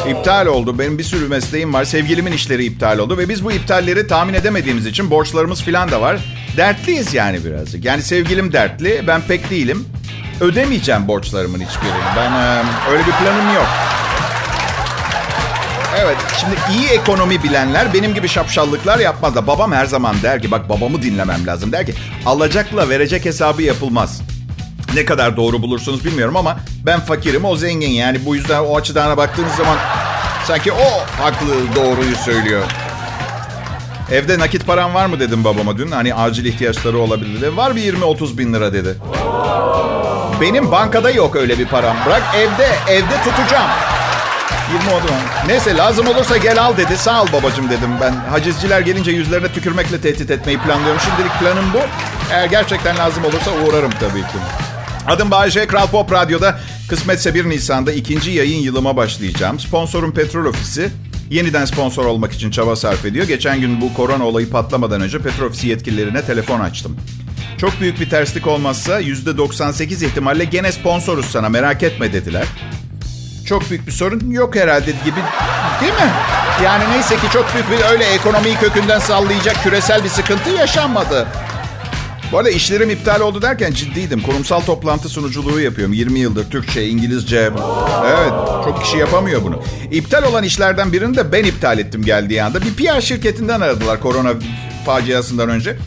İptal 0.10 0.46
oldu. 0.46 0.79
Benim 0.79 0.98
bir 0.98 1.03
sürü 1.03 1.27
mesleğim 1.27 1.74
var. 1.74 1.84
Sevgilimin 1.84 2.31
işleri 2.31 2.65
iptal 2.65 2.98
oldu. 2.98 3.17
Ve 3.17 3.29
biz 3.29 3.43
bu 3.43 3.51
iptalleri 3.51 4.08
tahmin 4.08 4.34
edemediğimiz 4.34 4.86
için 4.86 5.12
borçlarımız 5.12 5.62
falan 5.62 5.91
da 5.91 6.01
var. 6.01 6.17
Dertliyiz 6.58 7.13
yani 7.13 7.46
birazcık. 7.46 7.86
Yani 7.86 8.01
sevgilim 8.01 8.53
dertli. 8.53 9.03
Ben 9.08 9.22
pek 9.22 9.50
değilim. 9.50 9.86
Ödemeyeceğim 10.41 11.08
borçlarımın 11.08 11.60
hiçbirini. 11.60 12.03
Ben 12.17 12.31
öyle 12.91 13.00
bir 13.08 13.12
planım 13.12 13.55
yok. 13.55 13.67
Evet, 16.00 16.17
şimdi 16.39 16.55
iyi 16.77 16.88
ekonomi 16.88 17.43
bilenler 17.43 17.93
benim 17.93 18.13
gibi 18.13 18.27
şapşallıklar 18.27 19.00
yapmaz 19.00 19.36
da 19.36 19.48
babam 19.48 19.72
her 19.72 19.86
zaman 19.86 20.15
der 20.24 20.41
ki 20.41 20.51
bak 20.51 20.70
babamı 20.70 21.01
dinlemem 21.01 21.48
lazım. 21.48 21.72
Der 21.72 21.86
ki 21.86 21.93
alacakla 22.25 22.89
verecek 22.89 23.25
hesabı 23.25 23.63
yapılmaz. 23.63 24.22
Ne 24.95 25.05
kadar 25.05 25.38
doğru 25.38 25.62
bulursunuz 25.62 26.05
bilmiyorum 26.05 26.38
ama 26.38 26.57
ben 26.86 27.00
fakirim 27.00 27.45
o 27.45 27.55
zengin 27.55 27.89
yani 27.89 28.25
bu 28.25 28.36
yüzden 28.36 28.60
o 28.60 28.77
açıdan 28.77 29.17
baktığınız 29.17 29.55
zaman 29.55 29.77
sanki 30.48 30.71
o 30.71 31.21
haklı 31.24 31.75
doğruyu 31.75 32.15
söylüyor. 32.15 32.63
Evde 34.12 34.39
nakit 34.39 34.67
param 34.67 34.93
var 34.93 35.05
mı 35.05 35.19
dedim 35.19 35.43
babama 35.43 35.77
dün. 35.77 35.91
Hani 35.91 36.15
acil 36.15 36.45
ihtiyaçları 36.45 36.98
olabilir 36.98 37.41
dedi. 37.41 37.57
Var 37.57 37.75
bir 37.75 37.93
20-30 37.93 38.38
bin 38.38 38.53
lira 38.53 38.74
dedi. 38.74 38.95
Benim 40.41 40.71
bankada 40.71 41.12
yok 41.12 41.36
öyle 41.36 41.60
bir 41.60 41.65
param. 41.67 41.95
Bırak 42.05 42.24
evde, 42.36 42.93
evde 42.93 43.24
tutacağım. 43.24 43.69
20 44.74 44.93
oldu? 44.93 45.12
Neyse 45.48 45.77
lazım 45.77 46.07
olursa 46.07 46.38
gel 46.38 46.63
al 46.63 46.77
dedi. 46.77 46.98
Sağ 46.98 47.21
ol 47.24 47.27
babacım 47.33 47.69
dedim 47.69 47.89
ben. 48.01 48.13
Hacizciler 48.31 48.81
gelince 48.81 49.12
yüzlerine 49.12 49.48
tükürmekle 49.48 50.01
tehdit 50.01 50.31
etmeyi 50.31 50.57
planlıyorum. 50.57 51.01
Şimdilik 51.01 51.39
planım 51.39 51.65
bu. 51.74 51.79
Eğer 52.33 52.45
gerçekten 52.45 52.98
lazım 52.98 53.25
olursa 53.25 53.51
uğrarım 53.51 53.91
tabii 54.00 54.21
ki. 54.21 54.38
Adım 55.08 55.31
Bayece, 55.31 55.67
Kral 55.67 55.88
Pop 55.88 56.12
Radyo'da 56.12 56.60
Kısmetse 56.89 57.34
1 57.34 57.50
Nisan'da 57.50 57.91
ikinci 57.91 58.31
yayın 58.31 58.60
yılıma 58.62 58.98
başlayacağım. 58.98 59.60
Sponsorum 59.60 60.13
Petrol 60.13 60.46
Ofisi. 60.46 60.89
Yeniden 61.29 61.65
sponsor 61.65 62.05
olmak 62.05 62.34
için 62.34 62.51
çaba 62.51 62.75
sarf 62.75 63.05
ediyor. 63.05 63.27
Geçen 63.27 63.62
gün 63.62 63.81
bu 63.81 63.93
korona 63.93 64.25
olayı 64.25 64.50
patlamadan 64.50 65.01
önce 65.01 65.20
Petrol 65.20 65.48
Ofisi 65.48 65.67
yetkililerine 65.67 66.22
telefon 66.22 66.60
açtım. 66.60 66.98
Çok 67.58 67.79
büyük 67.81 68.00
bir 68.00 68.10
terslik 68.10 68.48
olmazsa 68.48 69.01
%98 69.01 70.05
ihtimalle 70.05 70.46
gene 70.46 70.72
sponsoruz 70.72 71.25
sana 71.25 71.50
merak 71.50 71.84
etme 71.84 72.13
dediler. 72.13 72.46
Çok 73.46 73.70
büyük 73.70 73.88
bir 73.88 73.91
sorun 73.91 74.31
yok 74.31 74.55
herhalde 74.55 74.91
gibi 74.91 75.20
değil 75.81 75.93
mi? 75.93 76.12
Yani 76.63 76.84
neyse 76.91 77.15
ki 77.15 77.27
çok 77.34 77.53
büyük 77.53 77.72
bir 77.72 77.86
öyle 77.91 78.03
ekonomiyi 78.03 78.55
kökünden 78.55 79.00
sallayacak 79.00 79.63
küresel 79.63 80.03
bir 80.03 80.10
sıkıntı 80.10 80.50
yaşanmadı. 80.50 81.27
Bu 82.31 82.38
arada 82.38 82.50
işlerim 82.50 82.89
iptal 82.89 83.21
oldu 83.21 83.41
derken 83.41 83.71
ciddiydim. 83.71 84.21
Kurumsal 84.21 84.61
toplantı 84.61 85.09
sunuculuğu 85.09 85.59
yapıyorum. 85.59 85.93
20 85.93 86.19
yıldır 86.19 86.50
Türkçe, 86.50 86.88
İngilizce. 86.88 87.51
Evet, 88.05 88.31
çok 88.63 88.83
kişi 88.83 88.97
yapamıyor 88.97 89.43
bunu. 89.43 89.63
İptal 89.91 90.23
olan 90.23 90.43
işlerden 90.43 90.93
birini 90.93 91.17
de 91.17 91.31
ben 91.31 91.43
iptal 91.43 91.79
ettim 91.79 92.03
geldiği 92.05 92.43
anda. 92.43 92.61
Bir 92.61 92.73
PR 92.75 93.01
şirketinden 93.01 93.61
aradılar 93.61 94.00
korona 94.00 94.33
faciasından 94.85 95.50
önce. 95.50 95.77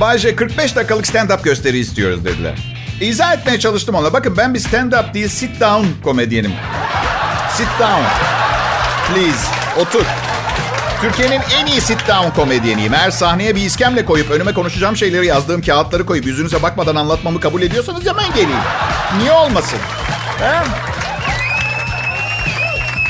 Bayce 0.00 0.36
45 0.36 0.76
dakikalık 0.76 1.06
stand-up 1.06 1.42
gösteri 1.42 1.78
istiyoruz 1.78 2.24
dediler. 2.24 2.58
İzah 3.00 3.34
etmeye 3.34 3.58
çalıştım 3.58 3.94
ona. 3.94 4.12
Bakın 4.12 4.36
ben 4.36 4.54
bir 4.54 4.60
stand-up 4.60 5.14
değil, 5.14 5.28
sit-down 5.28 5.84
komedyenim. 6.04 6.52
Sit 7.56 7.68
down. 7.80 8.02
Please. 9.08 9.46
Otur. 9.80 10.31
Türkiye'nin 11.02 11.40
en 11.60 11.66
iyi 11.66 11.80
sit 11.80 12.08
down 12.08 12.30
komedyeniyim. 12.40 12.94
Eğer 12.94 13.10
sahneye 13.10 13.54
bir 13.56 13.60
iskemle 13.60 14.04
koyup 14.04 14.30
önüme 14.30 14.54
konuşacağım 14.54 14.96
şeyleri 14.96 15.26
yazdığım 15.26 15.62
kağıtları 15.62 16.06
koyup 16.06 16.26
yüzünüze 16.26 16.62
bakmadan 16.62 16.96
anlatmamı 16.96 17.40
kabul 17.40 17.62
ediyorsanız 17.62 18.06
hemen 18.06 18.30
geleyim. 18.30 18.60
Niye 19.18 19.32
olmasın? 19.32 19.78
He? 20.38 20.54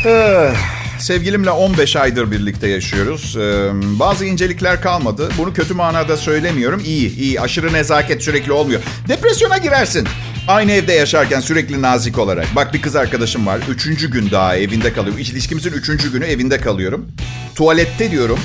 Eh, 0.09 0.55
Sevgilimle 0.99 1.51
15 1.51 1.97
aydır 1.97 2.31
birlikte 2.31 2.69
yaşıyoruz. 2.69 3.37
Ee, 3.37 3.71
bazı 3.75 4.25
incelikler 4.25 4.81
kalmadı. 4.83 5.29
Bunu 5.39 5.53
kötü 5.55 5.75
manada 5.75 6.17
söylemiyorum. 6.17 6.83
İyi, 6.85 7.17
iyi. 7.17 7.41
Aşırı 7.41 7.73
nezaket 7.73 8.23
sürekli 8.23 8.53
olmuyor. 8.53 8.81
Depresyona 9.09 9.59
girersin. 9.59 10.09
Aynı 10.49 10.73
evde 10.73 10.93
yaşarken 10.93 11.41
sürekli 11.41 11.83
nazik 11.83 12.19
olarak. 12.19 12.47
Bak 12.57 12.75
bir 12.75 12.83
kız 12.83 12.97
arkadaşım 12.97 13.47
var. 13.47 13.61
Üçüncü 13.69 14.11
gün 14.11 14.31
daha 14.31 14.57
evinde 14.57 14.93
kalıyorum. 14.93 15.21
İlişkimizin 15.21 15.73
üçüncü 15.73 16.13
günü 16.13 16.25
evinde 16.25 16.61
kalıyorum. 16.61 17.09
Tuvalette 17.55 18.11
diyorum. 18.11 18.39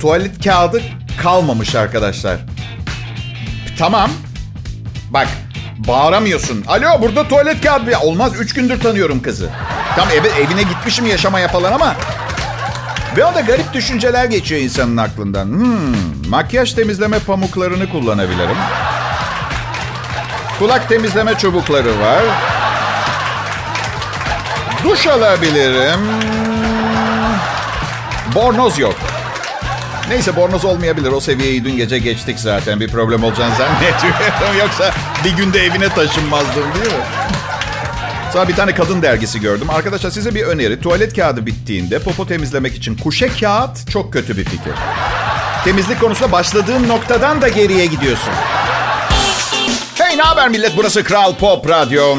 Tuvalet 0.00 0.44
kağıdı 0.44 0.82
kalmamış 1.22 1.74
arkadaşlar. 1.74 2.38
Tamam. 3.78 4.10
Bak 5.10 5.28
bağıramıyorsun. 5.78 6.64
Alo 6.66 7.02
burada 7.02 7.28
tuvalet 7.28 7.60
kağıdı. 7.60 7.90
Ya, 7.90 8.00
Olmaz. 8.00 8.32
Üç 8.40 8.54
gündür 8.54 8.80
tanıyorum 8.80 9.22
kızı. 9.22 9.50
Tam 9.96 10.08
eve, 10.10 10.28
evine 10.28 10.62
gitmişim 10.62 11.06
yaşamaya 11.06 11.48
falan 11.48 11.72
ama... 11.72 11.96
Ve 13.16 13.24
o 13.24 13.34
da 13.34 13.40
garip 13.40 13.72
düşünceler 13.72 14.24
geçiyor 14.24 14.60
insanın 14.60 14.96
aklından. 14.96 15.44
Hmm, 15.44 16.28
makyaj 16.28 16.72
temizleme 16.72 17.18
pamuklarını 17.18 17.90
kullanabilirim. 17.90 18.56
Kulak 20.58 20.88
temizleme 20.88 21.38
çubukları 21.38 22.00
var. 22.00 22.22
Duş 24.84 25.06
alabilirim. 25.06 26.00
Bornoz 28.34 28.78
yok. 28.78 28.94
Neyse 30.08 30.36
bornoz 30.36 30.64
olmayabilir. 30.64 31.12
O 31.12 31.20
seviyeyi 31.20 31.64
dün 31.64 31.76
gece 31.76 31.98
geçtik 31.98 32.38
zaten. 32.38 32.80
Bir 32.80 32.88
problem 32.88 33.24
olacağını 33.24 33.54
zannetmiyorum. 33.58 34.58
Yoksa 34.58 34.90
bir 35.24 35.30
günde 35.36 35.60
evine 35.64 35.88
taşınmazdım 35.88 36.64
değil 36.74 36.94
mi? 36.94 37.02
Sonra 38.32 38.48
bir 38.48 38.56
tane 38.56 38.74
kadın 38.74 39.02
dergisi 39.02 39.40
gördüm. 39.40 39.70
Arkadaşlar 39.70 40.10
size 40.10 40.34
bir 40.34 40.42
öneri. 40.42 40.80
Tuvalet 40.80 41.16
kağıdı 41.16 41.46
bittiğinde 41.46 41.98
popo 41.98 42.26
temizlemek 42.26 42.74
için 42.76 42.96
kuşe 42.96 43.28
kağıt 43.28 43.90
çok 43.90 44.12
kötü 44.12 44.36
bir 44.36 44.44
fikir. 44.44 44.72
Temizlik 45.64 46.00
konusunda 46.00 46.32
başladığın 46.32 46.88
noktadan 46.88 47.42
da 47.42 47.48
geriye 47.48 47.86
gidiyorsun. 47.86 48.32
Hey 49.98 50.18
ne 50.18 50.22
haber 50.22 50.48
millet? 50.48 50.72
Burası 50.76 51.04
Kral 51.04 51.34
Pop 51.34 51.68
Radyo. 51.68 52.16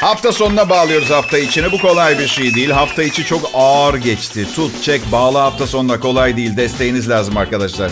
Hafta 0.00 0.32
sonuna 0.32 0.68
bağlıyoruz 0.70 1.10
hafta 1.10 1.38
içini. 1.38 1.72
Bu 1.72 1.78
kolay 1.78 2.18
bir 2.18 2.28
şey 2.28 2.54
değil. 2.54 2.70
Hafta 2.70 3.02
içi 3.02 3.24
çok 3.24 3.50
ağır 3.54 3.94
geçti. 3.94 4.46
Tut, 4.54 4.82
çek, 4.82 5.12
bağla 5.12 5.42
hafta 5.42 5.66
sonuna 5.66 6.00
kolay 6.00 6.36
değil. 6.36 6.56
Desteğiniz 6.56 7.10
lazım 7.10 7.36
arkadaşlar. 7.36 7.90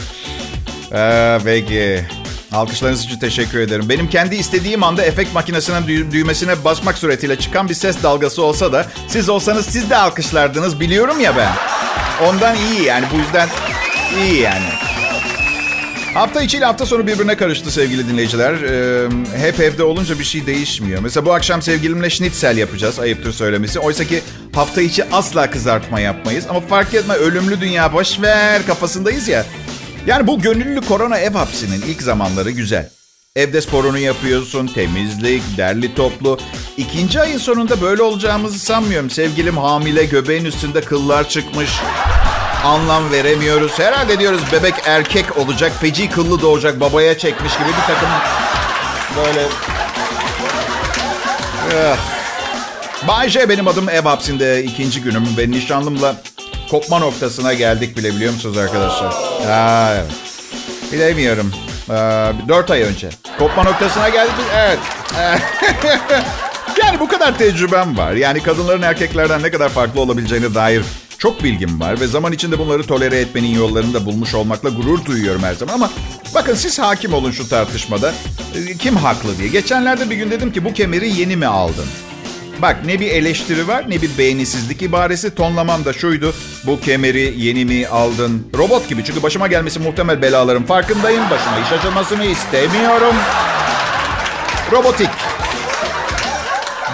Ee, 0.94 1.38
peki. 1.44 2.04
Alkışlarınız 2.52 3.04
için 3.04 3.18
teşekkür 3.18 3.58
ederim. 3.58 3.88
Benim 3.88 4.08
kendi 4.10 4.34
istediğim 4.36 4.82
anda 4.82 5.02
efekt 5.04 5.34
makinesinin 5.34 5.76
dü- 5.82 6.10
düğmesine 6.12 6.64
basmak 6.64 6.98
suretiyle 6.98 7.38
çıkan 7.38 7.68
bir 7.68 7.74
ses 7.74 8.02
dalgası 8.02 8.42
olsa 8.42 8.72
da 8.72 8.86
siz 9.08 9.28
olsanız 9.28 9.66
siz 9.66 9.90
de 9.90 9.96
alkışlardınız 9.96 10.80
biliyorum 10.80 11.20
ya 11.20 11.36
ben. 11.36 11.52
Ondan 12.26 12.56
iyi 12.56 12.82
yani 12.84 13.04
bu 13.14 13.18
yüzden 13.18 13.48
iyi 14.18 14.40
yani. 14.40 14.64
Hafta 16.14 16.42
içi 16.42 16.56
ile 16.56 16.64
hafta 16.64 16.86
sonu 16.86 17.06
birbirine 17.06 17.36
karıştı 17.36 17.70
sevgili 17.70 18.08
dinleyiciler. 18.08 18.54
Ee, 18.54 19.08
hep 19.38 19.60
evde 19.60 19.82
olunca 19.84 20.18
bir 20.18 20.24
şey 20.24 20.46
değişmiyor. 20.46 21.00
Mesela 21.00 21.26
bu 21.26 21.34
akşam 21.34 21.62
sevgilimle 21.62 22.10
schnitzel 22.10 22.56
yapacağız 22.56 22.98
ayıptır 22.98 23.32
söylemesi. 23.32 23.78
Oysa 23.78 24.04
ki 24.04 24.22
hafta 24.54 24.82
içi 24.82 25.04
asla 25.04 25.50
kızartma 25.50 26.00
yapmayız. 26.00 26.46
Ama 26.50 26.60
fark 26.60 26.94
etme 26.94 27.14
ölümlü 27.14 27.60
dünya 27.60 27.92
boş 27.92 28.20
ver 28.20 28.66
kafasındayız 28.66 29.28
ya. 29.28 29.46
Yani 30.06 30.26
bu 30.26 30.40
gönüllü 30.40 30.80
korona 30.80 31.18
ev 31.18 31.32
hapsinin 31.32 31.82
ilk 31.82 32.02
zamanları 32.02 32.50
güzel. 32.50 32.90
Evde 33.36 33.60
sporunu 33.60 33.98
yapıyorsun, 33.98 34.66
temizlik, 34.66 35.42
derli 35.56 35.94
toplu. 35.94 36.38
İkinci 36.76 37.20
ayın 37.20 37.38
sonunda 37.38 37.80
böyle 37.80 38.02
olacağımızı 38.02 38.58
sanmıyorum. 38.58 39.10
Sevgilim 39.10 39.56
hamile, 39.56 40.04
göbeğin 40.04 40.44
üstünde 40.44 40.80
kıllar 40.80 41.28
çıkmış. 41.28 41.70
Anlam 42.64 43.12
veremiyoruz. 43.12 43.78
Herhalde 43.78 44.18
diyoruz 44.18 44.42
bebek 44.52 44.74
erkek 44.84 45.38
olacak, 45.38 45.72
feci 45.80 46.10
kıllı 46.10 46.42
doğacak, 46.42 46.80
babaya 46.80 47.18
çekmiş 47.18 47.52
gibi 47.58 47.68
bir 47.68 47.94
takım 47.94 48.08
böyle... 49.16 49.46
Ah. 51.74 51.96
Bay 53.08 53.28
J 53.28 53.48
benim 53.48 53.68
adım 53.68 53.88
ev 53.88 54.02
hapsinde 54.02 54.64
ikinci 54.64 55.02
günüm 55.02 55.36
ve 55.38 55.50
nişanlımla 55.50 56.16
kopma 56.70 56.98
noktasına 56.98 57.52
geldik 57.52 57.96
bile 57.96 58.14
biliyor 58.14 58.32
musunuz 58.32 58.58
arkadaşlar? 58.58 59.14
Aa. 59.50 60.04
Bilemiyorum. 60.92 61.52
Ee, 61.90 61.94
dört 62.48 62.70
ay 62.70 62.82
önce. 62.82 63.08
Kopma 63.38 63.62
noktasına 63.62 64.08
geldik. 64.08 64.34
Evet. 64.56 64.78
yani 66.82 67.00
bu 67.00 67.08
kadar 67.08 67.38
tecrübem 67.38 67.98
var. 67.98 68.12
Yani 68.12 68.42
kadınların 68.42 68.82
erkeklerden 68.82 69.42
ne 69.42 69.50
kadar 69.50 69.68
farklı 69.68 70.00
olabileceğine 70.00 70.54
dair 70.54 70.84
çok 71.22 71.42
bilgim 71.42 71.80
var. 71.80 72.00
Ve 72.00 72.06
zaman 72.06 72.32
içinde 72.32 72.58
bunları 72.58 72.86
tolere 72.86 73.20
etmenin 73.20 73.54
yollarını 73.54 73.94
da 73.94 74.06
bulmuş 74.06 74.34
olmakla 74.34 74.68
gurur 74.68 75.04
duyuyorum 75.04 75.42
her 75.42 75.54
zaman. 75.54 75.74
Ama 75.74 75.90
bakın 76.34 76.54
siz 76.54 76.78
hakim 76.78 77.14
olun 77.14 77.30
şu 77.30 77.48
tartışmada. 77.48 78.14
Ee, 78.54 78.76
Kim 78.76 78.96
haklı 78.96 79.38
diye. 79.38 79.48
Geçenlerde 79.48 80.10
bir 80.10 80.16
gün 80.16 80.30
dedim 80.30 80.52
ki 80.52 80.64
bu 80.64 80.72
kemeri 80.72 81.20
yeni 81.20 81.36
mi 81.36 81.46
aldın? 81.46 81.86
Bak 82.62 82.76
ne 82.86 83.00
bir 83.00 83.10
eleştiri 83.10 83.68
var 83.68 83.84
ne 83.88 84.02
bir 84.02 84.18
beğenisizlik 84.18 84.82
ibaresi. 84.82 85.34
Tonlamam 85.34 85.84
da 85.84 85.92
şuydu. 85.92 86.34
Bu 86.66 86.80
kemeri 86.80 87.34
yeni 87.36 87.64
mi 87.64 87.86
aldın? 87.86 88.46
Robot 88.58 88.88
gibi 88.88 89.04
çünkü 89.04 89.22
başıma 89.22 89.46
gelmesi 89.46 89.80
muhtemel 89.80 90.22
belaların 90.22 90.64
farkındayım. 90.64 91.30
Başıma 91.30 91.58
iş 91.58 91.72
açılmasını 91.72 92.24
istemiyorum. 92.24 93.14
Robotik. 94.72 95.10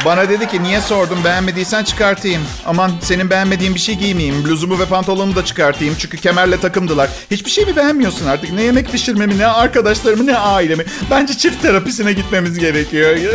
Bana 0.05 0.29
dedi 0.29 0.49
ki 0.49 0.63
niye 0.63 0.81
sordun 0.81 1.25
beğenmediysen 1.25 1.85
çıkartayım. 1.85 2.43
Aman 2.67 2.93
senin 3.01 3.31
beğenmediğin 3.31 3.75
bir 3.75 3.81
şey 3.81 3.95
giymeyeyim. 3.95 4.45
Bluzumu 4.45 4.79
ve 4.79 4.85
pantolonumu 4.87 5.37
da 5.37 5.45
çıkartayım. 5.45 5.97
Çünkü 5.99 6.17
kemerle 6.17 6.61
takımdılar. 6.61 7.11
Hiçbir 7.31 7.51
şey 7.51 7.65
mi 7.65 7.77
beğenmiyorsun 7.77 8.27
artık? 8.27 8.53
Ne 8.53 8.63
yemek 8.63 8.93
pişirmemi, 8.93 9.39
ne 9.39 9.47
arkadaşlarımı, 9.47 10.27
ne 10.27 10.37
ailemi. 10.37 10.85
Bence 11.11 11.35
çift 11.39 11.63
terapisine 11.63 12.13
gitmemiz 12.13 12.59
gerekiyor. 12.59 13.17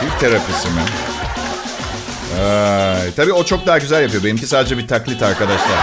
Çift 0.00 0.20
terapisi 0.20 0.68
mi? 0.68 0.82
Ay, 2.44 3.10
tabii 3.16 3.32
o 3.32 3.44
çok 3.44 3.66
daha 3.66 3.78
güzel 3.78 4.02
yapıyor. 4.02 4.24
Benimki 4.24 4.46
sadece 4.46 4.78
bir 4.78 4.88
taklit 4.88 5.22
arkadaşlar. 5.22 5.78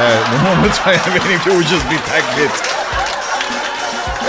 Evet, 0.00 0.18
bunu 0.32 0.50
unutmayın. 0.66 1.00
Benimki 1.28 1.50
ucuz 1.50 1.80
bir 1.90 1.98
taklit. 1.98 2.81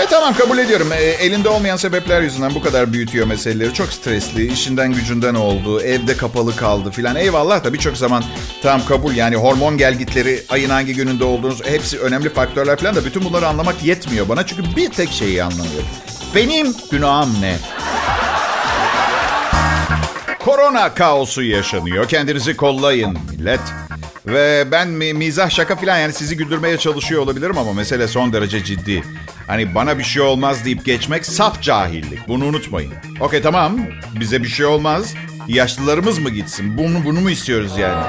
E 0.02 0.06
tamam 0.06 0.34
kabul 0.34 0.58
ediyorum. 0.58 0.92
E, 0.92 1.02
elinde 1.02 1.48
olmayan 1.48 1.76
sebepler 1.76 2.22
yüzünden 2.22 2.54
bu 2.54 2.62
kadar 2.62 2.92
büyütüyor 2.92 3.26
meseleleri. 3.26 3.74
Çok 3.74 3.92
stresli, 3.92 4.52
işinden 4.52 4.92
gücünden 4.92 5.34
oldu, 5.34 5.80
evde 5.80 6.16
kapalı 6.16 6.56
kaldı 6.56 6.90
filan. 6.90 7.16
Eyvallah 7.16 7.64
da 7.64 7.72
birçok 7.72 7.96
zaman 7.96 8.24
tam 8.62 8.84
kabul. 8.84 9.14
Yani 9.14 9.36
hormon 9.36 9.78
gelgitleri, 9.78 10.42
ayın 10.50 10.70
hangi 10.70 10.94
gününde 10.94 11.24
olduğunuz 11.24 11.64
hepsi 11.64 11.98
önemli 11.98 12.28
faktörler 12.28 12.76
falan 12.76 12.96
da 12.96 13.04
bütün 13.04 13.24
bunları 13.24 13.48
anlamak 13.48 13.84
yetmiyor 13.84 14.28
bana. 14.28 14.46
Çünkü 14.46 14.76
bir 14.76 14.90
tek 14.90 15.10
şeyi 15.10 15.44
anlamıyorum. 15.44 15.88
Benim 16.34 16.74
günahım 16.90 17.36
ne? 17.40 17.56
Korona 20.38 20.94
kaosu 20.94 21.42
yaşanıyor. 21.42 22.08
Kendinizi 22.08 22.56
kollayın 22.56 23.18
millet. 23.30 23.60
Ve 24.26 24.64
ben 24.70 24.88
mi- 24.88 25.14
mizah 25.14 25.50
şaka 25.50 25.76
falan 25.76 25.98
yani 25.98 26.12
sizi 26.12 26.36
güldürmeye 26.36 26.78
çalışıyor 26.78 27.22
olabilirim 27.22 27.58
ama 27.58 27.72
mesele 27.72 28.08
son 28.08 28.32
derece 28.32 28.64
ciddi. 28.64 29.02
Hani 29.46 29.74
bana 29.74 29.98
bir 29.98 30.04
şey 30.04 30.22
olmaz 30.22 30.64
deyip 30.64 30.84
geçmek 30.84 31.26
saf 31.26 31.62
cahillik. 31.62 32.28
Bunu 32.28 32.44
unutmayın. 32.44 32.92
Okey 33.20 33.42
tamam 33.42 33.78
bize 34.20 34.42
bir 34.42 34.48
şey 34.48 34.66
olmaz. 34.66 35.14
Yaşlılarımız 35.48 36.18
mı 36.18 36.30
gitsin? 36.30 36.78
Bunu, 36.78 37.04
bunu 37.04 37.20
mu 37.20 37.30
istiyoruz 37.30 37.78
yani? 37.78 38.04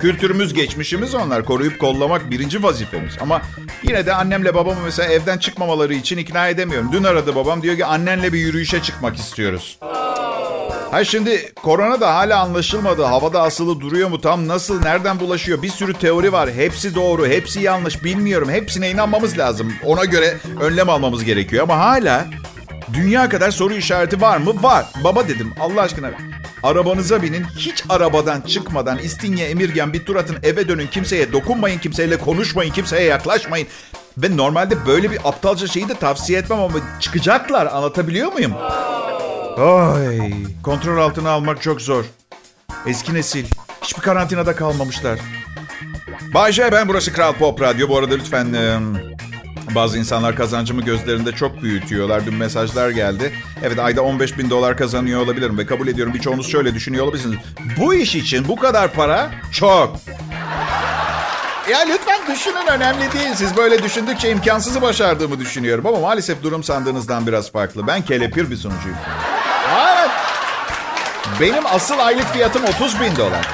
Kültürümüz, 0.00 0.54
geçmişimiz 0.54 1.14
onlar. 1.14 1.44
Koruyup 1.44 1.78
kollamak 1.78 2.30
birinci 2.30 2.62
vazifemiz. 2.62 3.14
Ama 3.20 3.42
yine 3.82 4.06
de 4.06 4.14
annemle 4.14 4.54
babamı 4.54 4.80
mesela 4.84 5.12
evden 5.12 5.38
çıkmamaları 5.38 5.94
için 5.94 6.18
ikna 6.18 6.48
edemiyorum. 6.48 6.92
Dün 6.92 7.04
aradı 7.04 7.34
babam 7.34 7.62
diyor 7.62 7.76
ki 7.76 7.84
annenle 7.84 8.32
bir 8.32 8.38
yürüyüşe 8.38 8.82
çıkmak 8.82 9.16
istiyoruz. 9.16 9.78
Ha 10.90 11.04
şimdi 11.04 11.52
korona 11.62 12.00
da 12.00 12.14
hala 12.14 12.40
anlaşılmadı. 12.40 13.02
Havada 13.02 13.42
asılı 13.42 13.80
duruyor 13.80 14.08
mu 14.08 14.20
tam 14.20 14.48
nasıl 14.48 14.82
nereden 14.82 15.20
bulaşıyor? 15.20 15.62
Bir 15.62 15.68
sürü 15.68 15.94
teori 15.94 16.32
var. 16.32 16.50
Hepsi 16.50 16.94
doğru, 16.94 17.26
hepsi 17.26 17.60
yanlış 17.60 18.04
bilmiyorum. 18.04 18.50
Hepsine 18.50 18.90
inanmamız 18.90 19.38
lazım. 19.38 19.72
Ona 19.84 20.04
göre 20.04 20.36
önlem 20.60 20.88
almamız 20.90 21.24
gerekiyor 21.24 21.62
ama 21.62 21.78
hala 21.78 22.26
dünya 22.92 23.28
kadar 23.28 23.50
soru 23.50 23.74
işareti 23.74 24.20
var 24.20 24.36
mı? 24.36 24.62
Var. 24.62 24.86
Baba 25.04 25.28
dedim 25.28 25.54
Allah 25.60 25.82
aşkına. 25.82 26.10
Arabanıza 26.62 27.22
binin, 27.22 27.44
hiç 27.56 27.84
arabadan 27.88 28.40
çıkmadan 28.40 28.98
İstinye 28.98 29.46
Emirgen 29.46 29.92
bir 29.92 30.04
tur 30.04 30.16
atın, 30.16 30.36
eve 30.42 30.68
dönün, 30.68 30.86
kimseye 30.86 31.32
dokunmayın, 31.32 31.78
kimseyle 31.78 32.18
konuşmayın, 32.18 32.72
kimseye 32.72 33.04
yaklaşmayın. 33.04 33.68
Ve 34.18 34.36
normalde 34.36 34.86
böyle 34.86 35.10
bir 35.10 35.18
aptalca 35.24 35.66
şeyi 35.66 35.88
de 35.88 35.94
tavsiye 35.94 36.38
etmem 36.38 36.60
ama 36.60 36.78
çıkacaklar. 37.00 37.66
Anlatabiliyor 37.66 38.32
muyum? 38.32 38.52
Ay, 39.58 40.32
kontrol 40.62 40.98
altına 40.98 41.30
almak 41.30 41.62
çok 41.62 41.80
zor. 41.80 42.04
Eski 42.86 43.14
nesil. 43.14 43.44
Hiçbir 43.82 44.02
karantinada 44.02 44.56
kalmamışlar. 44.56 45.18
Bay 46.34 46.52
J, 46.52 46.72
ben 46.72 46.88
burası 46.88 47.12
Kral 47.12 47.32
Pop 47.32 47.60
Radyo. 47.60 47.88
Bu 47.88 47.98
arada 47.98 48.14
lütfen 48.14 48.54
bazı 49.74 49.98
insanlar 49.98 50.36
kazancımı 50.36 50.82
gözlerinde 50.82 51.32
çok 51.32 51.62
büyütüyorlar. 51.62 52.26
Dün 52.26 52.34
mesajlar 52.34 52.90
geldi. 52.90 53.32
Evet 53.62 53.78
ayda 53.78 54.02
15 54.02 54.38
bin 54.38 54.50
dolar 54.50 54.76
kazanıyor 54.76 55.20
olabilirim 55.20 55.58
ve 55.58 55.66
kabul 55.66 55.88
ediyorum 55.88 56.14
birçoğunuz 56.14 56.50
şöyle 56.50 56.74
düşünüyor 56.74 57.04
olabilirsiniz. 57.04 57.38
Bu 57.80 57.94
iş 57.94 58.14
için 58.14 58.48
bu 58.48 58.56
kadar 58.56 58.92
para 58.92 59.30
çok. 59.52 59.96
Ya 61.70 61.78
lütfen 61.88 62.34
düşünün 62.34 62.66
önemli 62.66 63.12
değil. 63.12 63.34
Siz 63.34 63.56
böyle 63.56 63.82
düşündükçe 63.82 64.30
imkansızı 64.30 64.82
başardığımı 64.82 65.40
düşünüyorum. 65.40 65.86
Ama 65.86 66.00
maalesef 66.00 66.42
durum 66.42 66.64
sandığınızdan 66.64 67.26
biraz 67.26 67.52
farklı. 67.52 67.86
Ben 67.86 68.02
kelepir 68.02 68.50
bir 68.50 68.56
sunucuyum. 68.56 68.98
Benim 71.40 71.66
asıl 71.66 71.98
aylık 71.98 72.32
fiyatım 72.32 72.64
30 72.64 73.00
bin 73.00 73.16
dolar. 73.16 73.48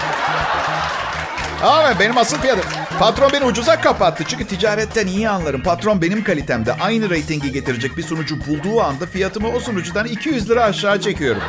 Evet 1.87 1.97
benim 2.01 2.19
asıl 2.19 2.39
fiyatım. 2.39 2.65
Patron 2.99 3.33
beni 3.33 3.45
ucuza 3.45 3.81
kapattı. 3.81 4.25
Çünkü 4.29 4.47
ticaretten 4.47 5.07
iyi 5.07 5.29
anlarım. 5.29 5.63
Patron 5.63 6.03
benim 6.03 6.25
kalitemde 6.25 6.73
aynı 6.73 7.11
reytingi 7.11 7.53
getirecek 7.53 7.97
bir 7.97 8.03
sunucu 8.03 8.47
bulduğu 8.47 8.83
anda 8.83 9.07
fiyatımı 9.07 9.49
o 9.49 9.61
sunucudan 9.61 10.07
200 10.07 10.51
lira 10.51 10.65
aşağı 10.65 11.01
çekiyorum. 11.01 11.43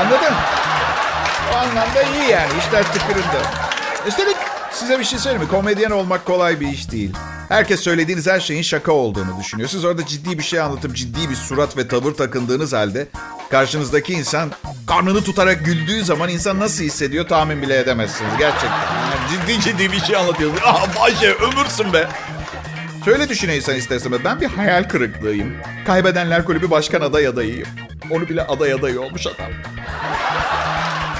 Anladın? 0.00 0.34
O 1.52 1.56
anlamda 1.56 2.02
iyi 2.02 2.30
yani. 2.30 2.52
İşler 2.58 2.92
tıkırında. 2.92 3.42
Üstelik 4.06 4.36
size 4.72 4.98
bir 4.98 5.04
şey 5.04 5.18
söyleyeyim 5.18 5.44
mi? 5.44 5.50
Komedyen 5.50 5.90
olmak 5.90 6.24
kolay 6.24 6.60
bir 6.60 6.68
iş 6.68 6.90
değil. 6.90 7.12
Herkes 7.48 7.80
söylediğiniz 7.80 8.26
her 8.26 8.40
şeyin 8.40 8.62
şaka 8.62 8.92
olduğunu 8.92 9.38
düşünüyor. 9.40 9.68
Siz 9.68 9.84
orada 9.84 10.06
ciddi 10.06 10.38
bir 10.38 10.44
şey 10.44 10.60
anlatıp 10.60 10.96
ciddi 10.96 11.30
bir 11.30 11.34
surat 11.34 11.76
ve 11.76 11.88
tavır 11.88 12.14
takındığınız 12.14 12.72
halde 12.72 13.08
karşınızdaki 13.50 14.12
insan 14.12 14.52
karnını 14.86 15.24
tutarak 15.24 15.64
güldüğü 15.64 16.04
zaman 16.04 16.28
insan 16.28 16.60
nasıl 16.60 16.84
hissediyor 16.84 17.28
tahmin 17.28 17.62
bile 17.62 17.78
edemezsiniz 17.78 18.32
gerçekten. 18.38 18.70
Ciddi 19.30 19.60
ciddi 19.60 19.92
bir 19.92 20.00
şey 20.00 20.16
anlatıyorsunuz. 20.16 20.62
Ah 20.66 21.00
Bayce 21.00 21.34
ömürsün 21.34 21.92
be. 21.92 22.08
Şöyle 23.04 23.28
düşünüyor 23.28 23.56
insan 23.56 23.76
istersen 23.76 24.12
ben 24.24 24.40
bir 24.40 24.46
hayal 24.46 24.84
kırıklığıyım. 24.84 25.56
Kaybedenler 25.86 26.44
kulübü 26.44 26.70
başkan 26.70 27.00
aday 27.00 27.26
adayıyım. 27.26 27.68
Onu 28.10 28.28
bile 28.28 28.42
aday 28.42 28.72
adayı 28.72 29.00
olmuş 29.00 29.26
adam. 29.26 29.50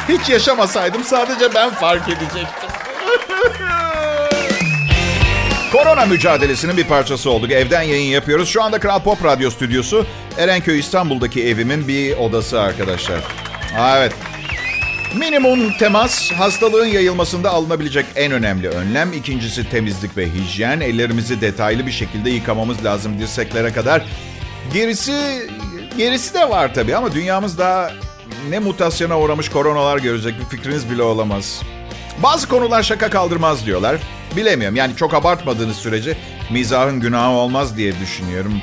Hiç 0.09 0.29
yaşamasaydım 0.29 1.05
sadece 1.05 1.55
ben 1.55 1.71
fark 1.71 2.09
edecektim. 2.09 2.69
Korona 5.75 6.07
mücadelesinin 6.07 6.77
bir 6.77 6.85
parçası 6.85 7.31
olduk. 7.31 7.53
Evden 7.53 7.83
yayın 7.83 8.11
yapıyoruz. 8.11 8.49
Şu 8.49 8.63
anda 8.63 8.81
Kral 8.81 9.03
Pop 9.03 9.25
Radyo 9.25 9.51
Stüdyosu 9.51 10.07
Erenköy 10.39 10.79
İstanbul'daki 10.79 11.47
evimin 11.47 11.89
bir 11.89 12.17
odası 12.17 12.61
arkadaşlar. 12.61 13.21
Evet. 13.97 14.13
Minimum 15.19 15.73
temas 15.79 16.33
hastalığın 16.33 16.87
yayılmasında 16.87 17.51
alınabilecek 17.51 18.07
en 18.17 18.33
önemli 18.33 18.69
önlem. 18.69 19.13
İkincisi 19.13 19.71
temizlik 19.71 20.17
ve 20.17 20.29
hijyen. 20.33 20.81
Ellerimizi 20.81 21.41
detaylı 21.41 21.87
bir 21.87 21.93
şekilde 21.93 22.31
yıkamamız 22.31 22.85
lazım 22.85 23.19
dirseklere 23.19 23.73
kadar. 23.73 24.03
Gerisi 24.73 25.49
gerisi 25.99 26.35
de 26.35 26.49
var 26.49 26.75
tabii 26.75 26.97
ama 26.97 27.13
dünyamız 27.13 27.59
daha 27.59 27.91
ne 28.49 28.59
mutasyona 28.59 29.21
uğramış 29.21 29.49
koronalar 29.49 29.99
görecek 29.99 30.35
bir 30.41 30.57
fikriniz 30.57 30.91
bile 30.91 31.03
olamaz. 31.03 31.63
Bazı 32.23 32.49
konular 32.49 32.83
şaka 32.83 33.11
kaldırmaz 33.11 33.67
diyorlar. 33.67 33.97
Bilemiyorum 34.37 34.77
yani 34.77 34.97
çok 34.97 35.15
abartmadığınız 35.15 35.77
sürece 35.77 36.17
mizahın 36.51 37.01
günahı 37.01 37.31
olmaz 37.31 37.77
diye 37.77 38.01
düşünüyorum. 38.01 38.63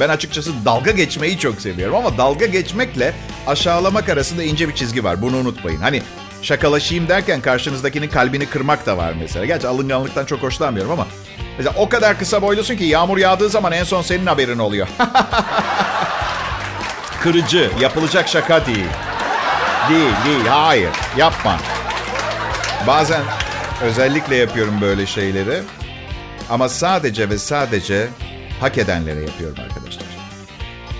Ben 0.00 0.08
açıkçası 0.08 0.64
dalga 0.64 0.90
geçmeyi 0.90 1.38
çok 1.38 1.60
seviyorum 1.60 1.96
ama 1.96 2.18
dalga 2.18 2.46
geçmekle 2.46 3.14
aşağılamak 3.46 4.08
arasında 4.08 4.42
ince 4.42 4.68
bir 4.68 4.74
çizgi 4.74 5.04
var. 5.04 5.22
Bunu 5.22 5.36
unutmayın. 5.36 5.80
Hani 5.80 6.02
şakalaşayım 6.42 7.08
derken 7.08 7.40
karşınızdakinin 7.40 8.08
kalbini 8.08 8.46
kırmak 8.46 8.86
da 8.86 8.96
var 8.96 9.12
mesela. 9.20 9.44
Gerçi 9.44 9.68
alınganlıktan 9.68 10.24
çok 10.24 10.42
hoşlanmıyorum 10.42 10.92
ama 10.92 11.06
mesela 11.58 11.74
o 11.78 11.88
kadar 11.88 12.18
kısa 12.18 12.42
boylusun 12.42 12.76
ki 12.76 12.84
yağmur 12.84 13.18
yağdığı 13.18 13.48
zaman 13.48 13.72
en 13.72 13.84
son 13.84 14.02
senin 14.02 14.26
haberin 14.26 14.58
oluyor. 14.58 14.88
Kırıcı, 17.22 17.70
yapılacak 17.80 18.28
şaka 18.28 18.66
değil. 18.66 18.86
Değil, 19.90 20.12
değil, 20.26 20.46
hayır. 20.48 20.90
Yapma. 21.16 21.58
Bazen 22.86 23.22
özellikle 23.82 24.36
yapıyorum 24.36 24.80
böyle 24.80 25.06
şeyleri. 25.06 25.62
Ama 26.50 26.68
sadece 26.68 27.30
ve 27.30 27.38
sadece 27.38 28.08
hak 28.60 28.78
edenlere 28.78 29.20
yapıyorum 29.20 29.58
arkadaşlar. 29.68 30.04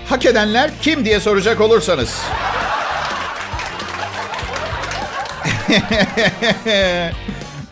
Hak 0.09 0.25
edenler 0.25 0.71
kim 0.81 1.05
diye 1.05 1.19
soracak 1.19 1.61
olursanız. 1.61 2.21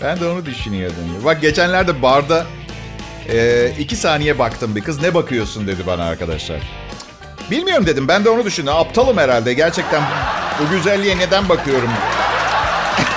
ben 0.02 0.20
de 0.20 0.28
onu 0.28 0.46
düşünüyordum. 0.46 0.98
Bak 1.26 1.42
geçenlerde 1.42 2.02
barda 2.02 2.46
e, 3.30 3.70
iki 3.80 3.96
saniye 3.96 4.40
baktım 4.40 4.76
bir 4.76 4.82
kız. 4.82 5.02
Ne 5.02 5.14
bakıyorsun 5.14 5.68
dedi 5.68 5.88
bana 5.88 6.04
arkadaşlar. 6.04 6.60
Bilmiyorum 7.52 7.86
dedim. 7.86 8.08
Ben 8.08 8.26
de 8.26 8.30
onu 8.30 8.46
düşündüm. 8.46 8.74
Aptalım 8.74 9.18
herhalde. 9.18 9.54
Gerçekten 9.54 10.04
bu 10.60 10.70
güzelliğe 10.70 11.18
neden 11.18 11.50
bakıyorum? 11.50 11.90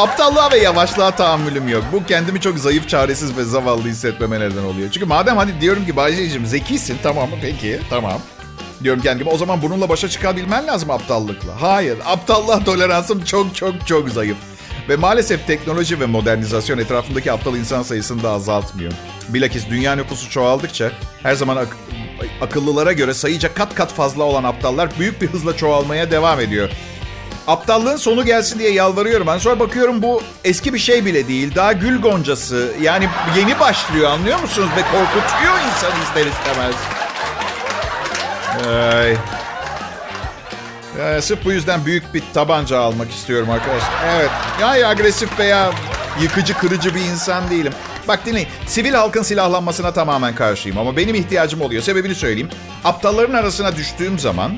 Aptallığa 0.00 0.50
ve 0.52 0.58
yavaşlığa 0.58 1.10
tahammülüm 1.10 1.68
yok. 1.68 1.84
Bu 1.92 2.04
kendimi 2.06 2.40
çok 2.40 2.58
zayıf, 2.58 2.88
çaresiz 2.88 3.36
ve 3.36 3.44
zavallı 3.44 3.84
hissetmeme 3.88 4.40
neden 4.40 4.62
oluyor. 4.62 4.90
Çünkü 4.90 5.06
madem 5.06 5.36
hadi 5.36 5.60
diyorum 5.60 5.86
ki 5.86 5.96
Bayce'cim 5.96 6.46
zekisin 6.46 6.96
tamam 7.02 7.30
mı 7.30 7.36
peki 7.42 7.80
tamam. 7.90 8.20
Diyorum 8.84 9.02
kendime 9.02 9.30
o 9.30 9.36
zaman 9.38 9.62
bununla 9.62 9.88
başa 9.88 10.08
çıkabilmen 10.08 10.66
lazım 10.66 10.90
aptallıkla. 10.90 11.62
Hayır 11.62 11.98
aptallığa 12.06 12.64
toleransım 12.64 13.24
çok 13.24 13.56
çok 13.56 13.86
çok 13.86 14.08
zayıf. 14.08 14.36
Ve 14.88 14.96
maalesef 14.96 15.46
teknoloji 15.46 16.00
ve 16.00 16.06
modernizasyon 16.06 16.78
etrafındaki 16.78 17.32
aptal 17.32 17.56
insan 17.56 17.82
sayısını 17.82 18.22
da 18.22 18.30
azaltmıyor. 18.30 18.92
Bilakis 19.28 19.68
dünya 19.70 19.94
nüfusu 19.96 20.30
çoğaldıkça 20.30 20.90
her 21.22 21.34
zaman 21.34 21.56
ak- 21.56 21.76
akıllılara 22.40 22.92
göre 22.92 23.14
sayıca 23.14 23.54
kat 23.54 23.74
kat 23.74 23.92
fazla 23.94 24.24
olan 24.24 24.44
aptallar 24.44 24.88
büyük 24.98 25.22
bir 25.22 25.26
hızla 25.28 25.56
çoğalmaya 25.56 26.10
devam 26.10 26.40
ediyor. 26.40 26.70
Aptallığın 27.46 27.96
sonu 27.96 28.24
gelsin 28.24 28.58
diye 28.58 28.72
yalvarıyorum. 28.72 29.26
Ben 29.26 29.38
sonra 29.38 29.60
bakıyorum 29.60 30.02
bu 30.02 30.22
eski 30.44 30.74
bir 30.74 30.78
şey 30.78 31.04
bile 31.04 31.28
değil. 31.28 31.54
Daha 31.54 31.72
gül 31.72 32.00
goncası. 32.00 32.72
Yani 32.80 33.08
yeni 33.36 33.60
başlıyor 33.60 34.10
anlıyor 34.10 34.40
musunuz? 34.40 34.68
Ve 34.76 34.82
korkutuyor 34.82 35.54
insan 35.54 35.92
ister 36.02 36.26
istemez. 36.26 36.74
Ay. 38.94 39.16
Ya, 40.98 41.22
sırf 41.22 41.44
bu 41.44 41.52
yüzden 41.52 41.84
büyük 41.84 42.14
bir 42.14 42.22
tabanca 42.34 42.78
almak 42.78 43.10
istiyorum 43.10 43.50
arkadaşlar. 43.50 43.90
Evet. 44.16 44.30
Yani 44.60 44.86
agresif 44.86 45.38
veya 45.38 45.70
yıkıcı, 46.22 46.54
kırıcı 46.54 46.94
bir 46.94 47.00
insan 47.00 47.50
değilim. 47.50 47.72
Bak 48.08 48.26
dinleyin. 48.26 48.48
Sivil 48.66 48.92
halkın 48.94 49.22
silahlanmasına 49.22 49.92
tamamen 49.92 50.34
karşıyım. 50.34 50.78
Ama 50.78 50.96
benim 50.96 51.14
ihtiyacım 51.14 51.60
oluyor. 51.60 51.82
Sebebini 51.82 52.14
söyleyeyim. 52.14 52.48
Aptalların 52.84 53.34
arasına 53.34 53.76
düştüğüm 53.76 54.18
zaman 54.18 54.52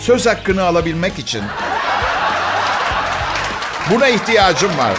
söz 0.00 0.26
hakkını 0.26 0.62
alabilmek 0.62 1.18
için 1.18 1.42
Buna 3.90 4.08
ihtiyacım 4.08 4.78
var. 4.78 4.92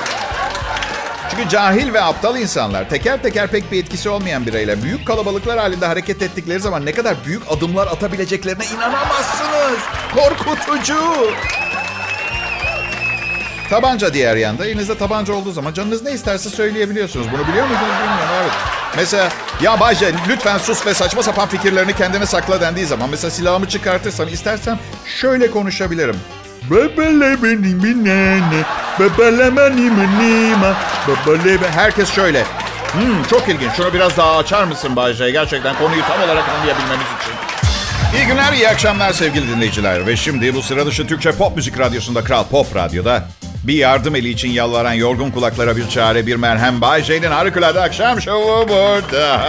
Çünkü 1.31 1.49
cahil 1.49 1.93
ve 1.93 2.01
aptal 2.01 2.37
insanlar 2.37 2.89
teker 2.89 3.21
teker 3.21 3.47
pek 3.47 3.71
bir 3.71 3.83
etkisi 3.83 4.09
olmayan 4.09 4.45
bireyler 4.45 4.83
büyük 4.83 5.07
kalabalıklar 5.07 5.59
halinde 5.59 5.85
hareket 5.85 6.21
ettikleri 6.21 6.59
zaman 6.59 6.85
ne 6.85 6.91
kadar 6.91 7.15
büyük 7.25 7.41
adımlar 7.51 7.87
atabileceklerine 7.87 8.65
inanamazsınız. 8.65 9.79
Korkutucu. 10.15 10.97
Tabanca 13.69 14.13
diğer 14.13 14.35
yanda. 14.35 14.65
Elinizde 14.65 14.97
tabanca 14.97 15.33
olduğu 15.33 15.51
zaman 15.51 15.73
canınız 15.73 16.03
ne 16.03 16.11
isterse 16.11 16.49
söyleyebiliyorsunuz. 16.49 17.27
Bunu 17.31 17.47
biliyor 17.47 17.67
muydunuz 17.67 17.95
bilmiyorum. 17.99 18.35
Evet. 18.41 18.51
Mesela 18.95 19.29
ya 19.61 19.79
Bayce 19.79 20.13
lütfen 20.29 20.57
sus 20.57 20.85
ve 20.85 20.93
saçma 20.93 21.23
sapan 21.23 21.47
fikirlerini 21.47 21.95
kendine 21.95 22.25
sakla 22.25 22.61
dendiği 22.61 22.85
zaman 22.85 23.09
mesela 23.09 23.31
silahımı 23.31 23.67
çıkartırsam 23.67 24.27
istersem 24.27 24.79
şöyle 25.05 25.51
konuşabilirim. 25.51 26.15
Herkes 31.75 32.11
şöyle. 32.11 32.43
Hmm, 32.91 33.23
çok 33.29 33.49
ilginç. 33.49 33.71
Şunu 33.77 33.93
biraz 33.93 34.17
daha 34.17 34.37
açar 34.37 34.63
mısın 34.63 34.95
Bayce? 34.95 35.31
Gerçekten 35.31 35.75
konuyu 35.75 36.01
tam 36.01 36.23
olarak 36.23 36.43
anlayabilmemiz 36.49 37.07
için. 37.21 37.33
İyi 38.17 38.27
günler, 38.27 38.53
iyi 38.53 38.69
akşamlar 38.69 39.13
sevgili 39.13 39.47
dinleyiciler. 39.55 40.07
Ve 40.07 40.15
şimdi 40.15 40.55
bu 40.55 40.61
sıra 40.61 40.85
dışı 40.85 41.07
Türkçe 41.07 41.31
pop 41.31 41.55
müzik 41.55 41.79
radyosunda, 41.79 42.23
Kral 42.23 42.43
Pop 42.43 42.75
Radyo'da 42.75 43.23
bir 43.63 43.73
yardım 43.73 44.15
eli 44.15 44.29
için 44.29 44.49
yalvaran 44.49 44.93
yorgun 44.93 45.31
kulaklara 45.31 45.77
bir 45.77 45.89
çare, 45.89 46.27
bir 46.27 46.35
merhem. 46.35 46.81
Bay 46.81 47.03
J'nin 47.03 47.31
harikulade 47.31 47.81
akşam 47.81 48.21
şovu 48.21 48.65
burada. 48.69 49.41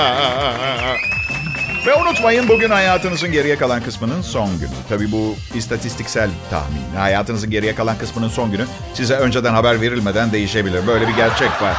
Ve 1.86 1.94
unutmayın 1.94 2.48
bugün 2.48 2.70
hayatınızın 2.70 3.32
geriye 3.32 3.58
kalan 3.58 3.82
kısmının 3.82 4.22
son 4.22 4.58
günü. 4.58 4.70
Tabii 4.88 5.12
bu 5.12 5.34
istatistiksel 5.54 6.30
tahmin. 6.50 6.96
Hayatınızın 6.96 7.50
geriye 7.50 7.74
kalan 7.74 7.98
kısmının 7.98 8.28
son 8.28 8.50
günü 8.50 8.64
size 8.94 9.14
önceden 9.14 9.52
haber 9.54 9.80
verilmeden 9.80 10.32
değişebilir. 10.32 10.86
Böyle 10.86 11.08
bir 11.08 11.16
gerçek 11.16 11.62
var. 11.62 11.76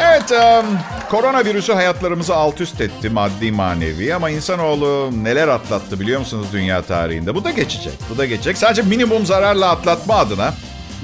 Evet, 0.00 0.32
um, 0.32 0.78
koronavirüsü 1.10 1.72
hayatlarımızı 1.72 2.34
alt 2.34 2.60
üst 2.60 2.80
etti 2.80 3.10
maddi 3.10 3.52
manevi 3.52 4.14
ama 4.14 4.30
insanoğlu 4.30 5.10
neler 5.24 5.48
atlattı 5.48 6.00
biliyor 6.00 6.20
musunuz 6.20 6.46
dünya 6.52 6.82
tarihinde? 6.82 7.34
Bu 7.34 7.44
da 7.44 7.50
geçecek, 7.50 7.94
bu 8.10 8.18
da 8.18 8.26
geçecek. 8.26 8.58
Sadece 8.58 8.82
minimum 8.82 9.26
zararla 9.26 9.70
atlatma 9.70 10.14
adına 10.14 10.54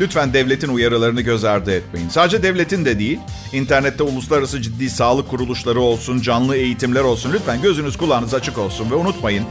lütfen 0.01 0.33
devletin 0.33 0.69
uyarılarını 0.69 1.21
göz 1.21 1.45
ardı 1.45 1.73
etmeyin. 1.73 2.09
Sadece 2.09 2.43
devletin 2.43 2.85
de 2.85 2.99
değil, 2.99 3.19
internette 3.53 4.03
uluslararası 4.03 4.63
ciddi 4.63 4.91
sağlık 4.91 5.31
kuruluşları 5.31 5.81
olsun, 5.81 6.21
canlı 6.21 6.57
eğitimler 6.57 7.01
olsun. 7.01 7.33
Lütfen 7.33 7.63
gözünüz 7.63 7.97
kulağınız 7.97 8.35
açık 8.35 8.59
olsun 8.59 8.91
ve 8.91 8.95
unutmayın 8.95 9.45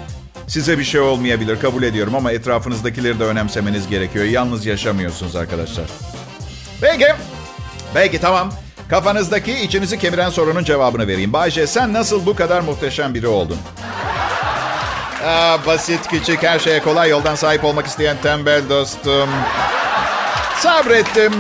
Size 0.47 0.79
bir 0.79 0.83
şey 0.83 1.01
olmayabilir 1.01 1.59
kabul 1.59 1.83
ediyorum 1.83 2.15
ama 2.15 2.31
etrafınızdakileri 2.31 3.19
de 3.19 3.23
önemsemeniz 3.23 3.89
gerekiyor. 3.89 4.25
Yalnız 4.25 4.65
yaşamıyorsunuz 4.65 5.35
arkadaşlar. 5.35 5.85
Peki. 6.81 7.07
Peki 7.93 8.19
tamam. 8.19 8.51
Kafanızdaki 8.89 9.53
içinizi 9.53 9.99
kemiren 9.99 10.29
sorunun 10.29 10.63
cevabını 10.63 11.07
vereyim. 11.07 11.33
Bayce 11.33 11.67
sen 11.67 11.93
nasıl 11.93 12.25
bu 12.25 12.35
kadar 12.35 12.61
muhteşem 12.61 13.13
biri 13.13 13.27
oldun? 13.27 13.57
Aa, 15.25 15.57
basit, 15.67 16.07
küçük, 16.07 16.43
her 16.43 16.59
şeye 16.59 16.79
kolay 16.79 17.09
yoldan 17.09 17.35
sahip 17.35 17.63
olmak 17.63 17.87
isteyen 17.87 18.17
tembel 18.23 18.69
dostum. 18.69 19.29
Sabrettim. 20.63 21.33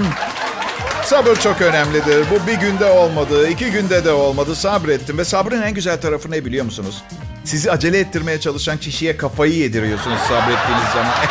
Sabır 1.03 1.35
çok 1.35 1.61
önemlidir. 1.61 2.25
Bu 2.31 2.47
bir 2.47 2.53
günde 2.53 2.85
olmadı, 2.85 3.49
iki 3.49 3.71
günde 3.71 4.05
de 4.05 4.11
olmadı. 4.11 4.55
Sabrettim 4.55 5.17
ve 5.17 5.25
sabrın 5.25 5.61
en 5.61 5.73
güzel 5.73 6.01
tarafı 6.01 6.31
ne 6.31 6.45
biliyor 6.45 6.65
musunuz? 6.65 7.03
Sizi 7.43 7.71
acele 7.71 7.99
ettirmeye 7.99 8.39
çalışan 8.39 8.77
kişiye 8.77 9.17
kafayı 9.17 9.53
yediriyorsunuz 9.53 10.19
sabrettiğiniz 10.19 10.87
zaman. 10.93 11.13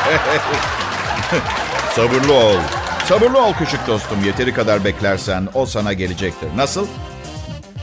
Sabırlı 1.97 2.35
ol. 2.35 2.57
Sabırlı 3.09 3.45
ol 3.45 3.53
küçük 3.59 3.87
dostum. 3.87 4.25
Yeteri 4.25 4.55
kadar 4.55 4.85
beklersen 4.85 5.49
o 5.55 5.67
sana 5.67 5.93
gelecektir. 5.93 6.49
Nasıl? 6.57 6.87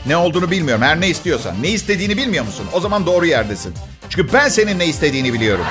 Ne 0.06 0.16
olduğunu 0.16 0.50
bilmiyorum. 0.50 0.82
Her 0.82 1.00
ne 1.00 1.08
istiyorsan. 1.08 1.62
Ne 1.62 1.68
istediğini 1.68 2.16
bilmiyor 2.16 2.44
musun? 2.44 2.66
O 2.72 2.80
zaman 2.80 3.06
doğru 3.06 3.26
yerdesin. 3.26 3.74
Çünkü 4.08 4.32
ben 4.32 4.48
senin 4.48 4.78
ne 4.78 4.86
istediğini 4.86 5.32
biliyorum. 5.32 5.64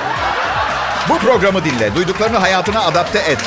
Bu 1.08 1.18
programı 1.18 1.64
dinle. 1.64 1.94
Duyduklarını 1.94 2.38
hayatına 2.38 2.82
adapte 2.82 3.18
et. 3.18 3.38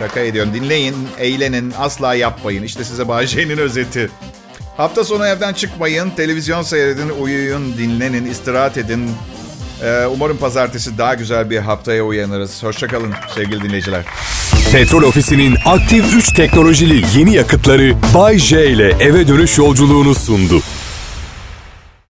Şaka 0.00 0.20
ediyorum. 0.20 0.54
Dinleyin, 0.54 0.96
eğlenin, 1.18 1.72
asla 1.78 2.14
yapmayın. 2.14 2.62
İşte 2.62 2.84
size 2.84 3.08
Bayşe'nin 3.08 3.58
özeti. 3.58 4.10
Hafta 4.76 5.04
sonu 5.04 5.26
evden 5.26 5.52
çıkmayın, 5.52 6.10
televizyon 6.10 6.62
seyredin, 6.62 7.08
uyuyun, 7.08 7.78
dinlenin, 7.78 8.26
istirahat 8.26 8.78
edin. 8.78 9.10
Ee, 9.84 10.06
umarım 10.06 10.36
pazartesi 10.36 10.98
daha 10.98 11.14
güzel 11.14 11.50
bir 11.50 11.58
haftaya 11.58 12.04
uyanırız. 12.04 12.62
Hoşçakalın 12.62 13.14
sevgili 13.34 13.62
dinleyiciler. 13.62 14.04
Petrol 14.72 15.02
Ofisi'nin 15.02 15.56
aktif 15.64 16.14
3 16.14 16.32
teknolojili 16.32 17.18
yeni 17.18 17.34
yakıtları 17.34 17.94
Bay 18.14 18.38
J 18.38 18.66
ile 18.70 18.88
eve 19.00 19.28
dönüş 19.28 19.58
yolculuğunu 19.58 20.14
sundu. 20.14 20.60